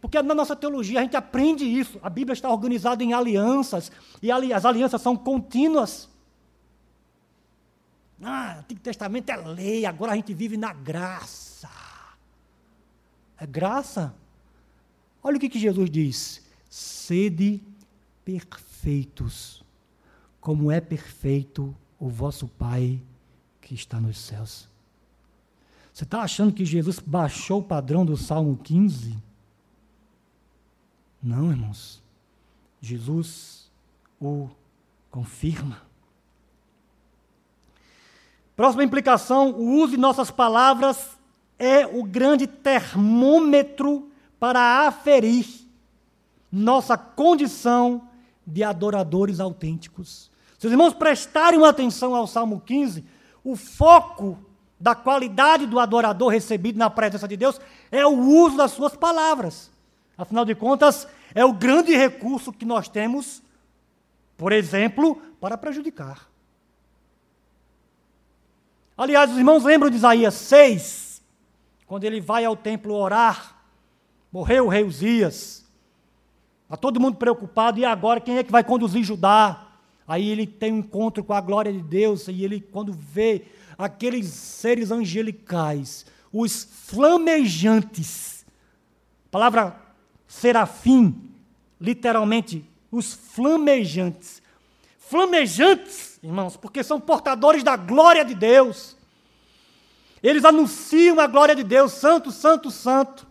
[0.00, 1.98] Porque na nossa teologia a gente aprende isso.
[2.02, 3.90] A Bíblia está organizada em alianças,
[4.20, 6.10] e as alianças são contínuas.
[8.22, 11.70] Ah, Antigo Testamento é lei, agora a gente vive na graça.
[13.38, 14.14] É graça?
[15.22, 17.62] Olha o que, que Jesus diz: sede
[18.84, 19.64] perfeitos,
[20.42, 23.00] como é perfeito o vosso Pai
[23.58, 24.68] que está nos céus.
[25.90, 29.16] Você está achando que Jesus baixou o padrão do Salmo 15?
[31.22, 32.02] Não, irmãos.
[32.82, 33.70] Jesus
[34.20, 34.50] o
[35.10, 35.80] confirma.
[38.54, 41.16] Próxima implicação: o uso de nossas palavras
[41.58, 45.46] é o grande termômetro para aferir
[46.52, 48.06] nossa condição
[48.46, 50.30] de adoradores autênticos.
[50.58, 53.04] Se os irmãos prestarem atenção ao Salmo 15,
[53.42, 54.38] o foco
[54.78, 59.70] da qualidade do adorador recebido na presença de Deus é o uso das suas palavras.
[60.16, 63.42] Afinal de contas, é o grande recurso que nós temos,
[64.36, 66.28] por exemplo, para prejudicar.
[68.96, 71.22] Aliás, os irmãos lembram de Isaías 6,
[71.86, 73.56] quando ele vai ao templo orar,
[74.30, 75.63] morreu o rei Uzias,
[76.74, 79.68] está todo mundo preocupado, e agora quem é que vai conduzir Judá?
[80.06, 83.44] Aí ele tem um encontro com a glória de Deus, e ele, quando vê
[83.78, 88.44] aqueles seres angelicais, os flamejantes,
[89.30, 89.76] palavra
[90.26, 91.30] serafim,
[91.80, 94.42] literalmente, os flamejantes.
[94.98, 98.96] Flamejantes, irmãos, porque são portadores da glória de Deus.
[100.20, 103.26] Eles anunciam a glória de Deus, santo, santo, santo.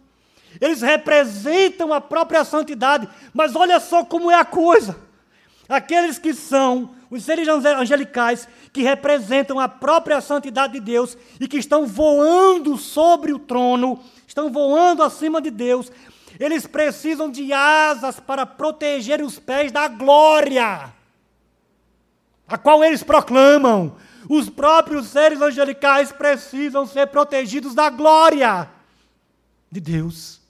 [0.62, 4.98] Eles representam a própria santidade, mas olha só como é a coisa.
[5.68, 11.58] Aqueles que são os seres angelicais que representam a própria santidade de Deus e que
[11.58, 15.92] estão voando sobre o trono, estão voando acima de Deus,
[16.40, 20.92] eles precisam de asas para proteger os pés da glória,
[22.48, 23.96] a qual eles proclamam.
[24.28, 28.70] Os próprios seres angelicais precisam ser protegidos da glória
[29.72, 30.43] de Deus.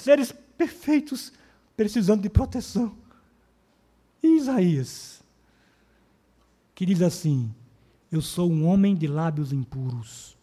[0.00, 1.30] Seres perfeitos
[1.76, 2.96] precisando de proteção.
[4.22, 5.22] E Isaías,
[6.74, 7.54] que diz assim:
[8.10, 10.38] Eu sou um homem de lábios impuros,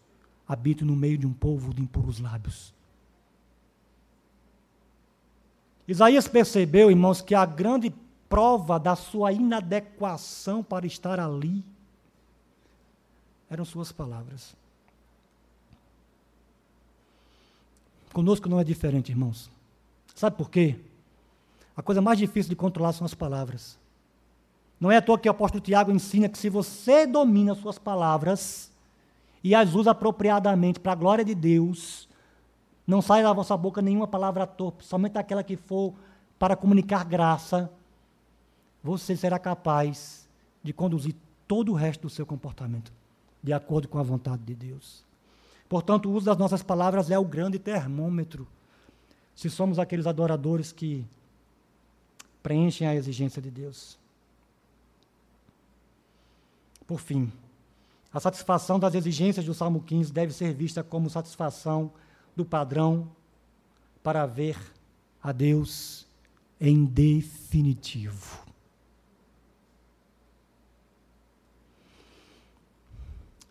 [0.46, 2.72] habito no meio de um povo de impuros lábios.
[5.88, 7.92] Isaías percebeu, irmãos, que a grande
[8.28, 11.64] prova da sua inadequação para estar ali
[13.50, 14.54] eram suas palavras.
[18.12, 19.50] Conosco não é diferente, irmãos.
[20.14, 20.76] Sabe por quê?
[21.76, 23.78] A coisa mais difícil de controlar são as palavras.
[24.80, 28.72] Não é à toa que o apóstolo Tiago ensina que se você domina suas palavras
[29.42, 32.08] e as usa apropriadamente para a glória de Deus,
[32.86, 35.94] não sai da vossa boca nenhuma palavra torpe, somente aquela que for
[36.38, 37.70] para comunicar graça,
[38.82, 40.28] você será capaz
[40.62, 41.14] de conduzir
[41.46, 42.92] todo o resto do seu comportamento
[43.42, 45.04] de acordo com a vontade de Deus.
[45.68, 48.46] Portanto, o uso das nossas palavras é o grande termômetro.
[49.34, 51.06] Se somos aqueles adoradores que
[52.42, 53.98] preenchem a exigência de Deus.
[56.86, 57.30] Por fim,
[58.12, 61.92] a satisfação das exigências do Salmo 15 deve ser vista como satisfação
[62.34, 63.06] do padrão
[64.02, 64.56] para ver
[65.22, 66.06] a Deus
[66.58, 68.47] em definitivo.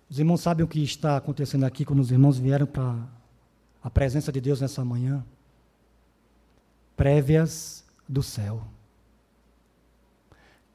[0.10, 2.96] Os irmãos sabem o que está acontecendo aqui quando os irmãos vieram para
[3.84, 5.26] a presença de Deus nessa manhã?
[6.96, 8.64] Prévias do céu.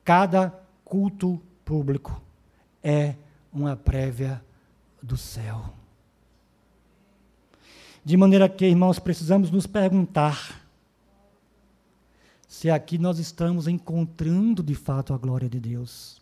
[0.04, 0.52] Cada
[0.84, 2.20] culto público
[2.82, 3.14] é
[3.52, 4.44] uma prévia
[5.02, 5.72] do céu.
[8.04, 10.60] De maneira que, irmãos, precisamos nos perguntar
[12.46, 16.20] se aqui nós estamos encontrando de fato a glória de Deus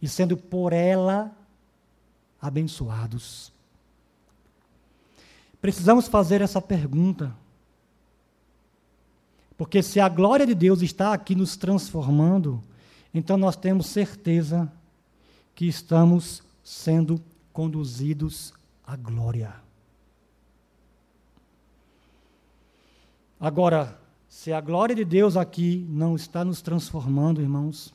[0.00, 1.35] e sendo por ela
[2.40, 3.52] abençoados.
[5.60, 7.34] Precisamos fazer essa pergunta.
[9.56, 12.62] Porque se a glória de Deus está aqui nos transformando,
[13.12, 14.70] então nós temos certeza
[15.54, 17.20] que estamos sendo
[17.52, 18.52] conduzidos
[18.86, 19.54] à glória.
[23.40, 27.94] Agora, se a glória de Deus aqui não está nos transformando, irmãos,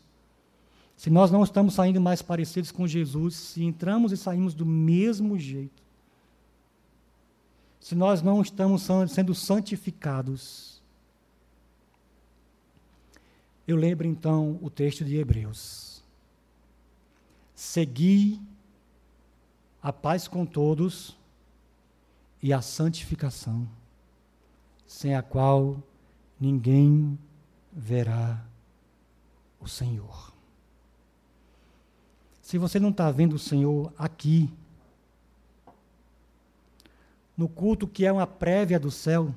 [1.01, 5.35] se nós não estamos saindo mais parecidos com Jesus, se entramos e saímos do mesmo
[5.39, 5.81] jeito,
[7.79, 10.79] se nós não estamos sendo santificados,
[13.67, 16.03] eu lembro então o texto de Hebreus.
[17.55, 18.39] Segui
[19.81, 21.17] a paz com todos
[22.43, 23.67] e a santificação,
[24.85, 25.81] sem a qual
[26.39, 27.17] ninguém
[27.73, 28.45] verá
[29.59, 30.30] o Senhor.
[32.51, 34.53] Se você não está vendo o Senhor aqui,
[37.37, 39.33] no culto que é uma prévia do céu,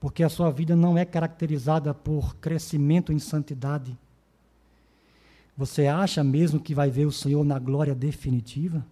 [0.00, 3.96] porque a sua vida não é caracterizada por crescimento em santidade,
[5.56, 8.84] você acha mesmo que vai ver o Senhor na glória definitiva?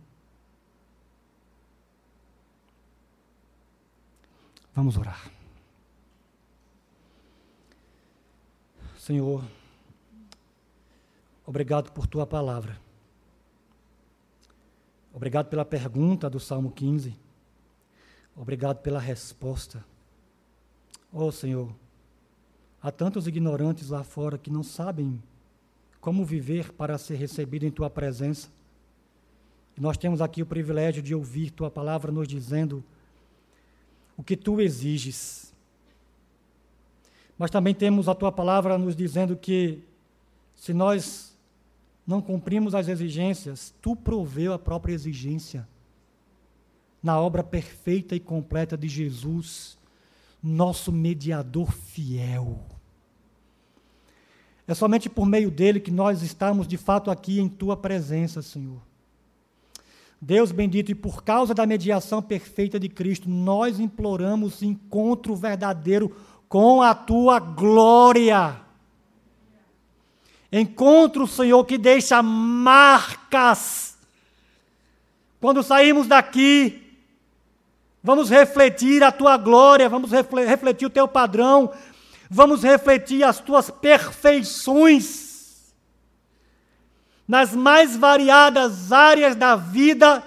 [4.72, 5.28] Vamos orar.
[8.96, 9.42] Senhor,
[11.50, 12.80] Obrigado por tua palavra.
[15.12, 17.12] Obrigado pela pergunta do Salmo 15.
[18.36, 19.84] Obrigado pela resposta.
[21.12, 21.74] Oh Senhor,
[22.80, 25.20] há tantos ignorantes lá fora que não sabem
[26.00, 28.48] como viver para ser recebido em tua presença.
[29.76, 32.80] E nós temos aqui o privilégio de ouvir tua palavra nos dizendo
[34.16, 35.52] o que tu exiges.
[37.36, 39.82] Mas também temos a tua palavra nos dizendo que
[40.54, 41.29] se nós
[42.10, 45.66] não cumprimos as exigências, tu proveu a própria exigência
[47.00, 49.78] na obra perfeita e completa de Jesus,
[50.42, 52.58] nosso mediador fiel.
[54.66, 58.82] É somente por meio dele que nós estamos de fato aqui em tua presença, Senhor.
[60.20, 66.14] Deus bendito, e por causa da mediação perfeita de Cristo, nós imploramos encontro verdadeiro
[66.48, 68.68] com a tua glória.
[70.52, 73.96] Encontro, Senhor, que deixa marcas.
[75.40, 76.98] Quando sairmos daqui,
[78.02, 81.72] vamos refletir a tua glória, vamos refletir o teu padrão,
[82.28, 85.30] vamos refletir as tuas perfeições
[87.28, 90.24] nas mais variadas áreas da vida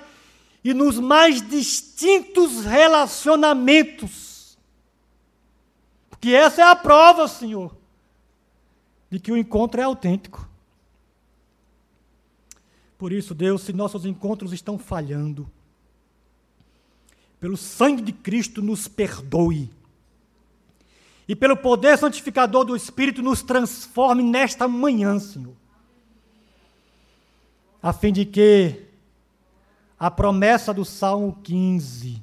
[0.64, 4.58] e nos mais distintos relacionamentos.
[6.10, 7.83] Porque essa é a prova, Senhor
[9.14, 10.50] de que o encontro é autêntico.
[12.98, 15.48] Por isso, Deus, se nossos encontros estão falhando,
[17.40, 19.70] pelo sangue de Cristo nos perdoe.
[21.28, 25.54] E pelo poder santificador do Espírito nos transforme nesta manhã, Senhor.
[27.84, 28.84] A fim de que
[30.00, 32.20] a promessa do Salmo 15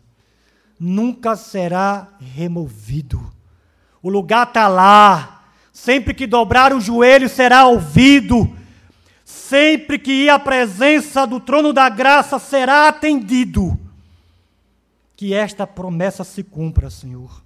[0.76, 3.32] nunca será removido.
[4.03, 5.39] O lugar está lá
[5.72, 8.56] Sempre que dobrar o joelho será ouvido.
[9.24, 13.78] Sempre que ir à presença do trono da graça será atendido.
[15.16, 17.42] Que esta promessa se cumpra, Senhor.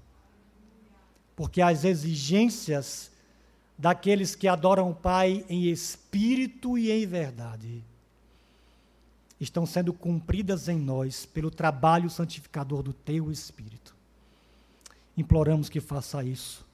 [1.36, 3.10] Porque as exigências
[3.76, 7.82] daqueles que adoram o Pai em espírito e em verdade
[9.40, 13.94] estão sendo cumpridas em nós pelo trabalho santificador do Teu Espírito.
[15.16, 16.66] imploramos que faça isso,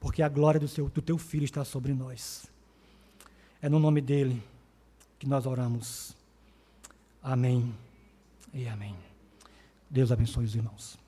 [0.00, 2.46] porque a glória do, seu, do teu filho está sobre nós.
[3.60, 4.42] É no nome dele
[5.18, 6.16] que nós oramos.
[7.22, 7.74] Amém
[8.52, 8.94] e amém.
[9.90, 10.98] Deus abençoe os irmãos.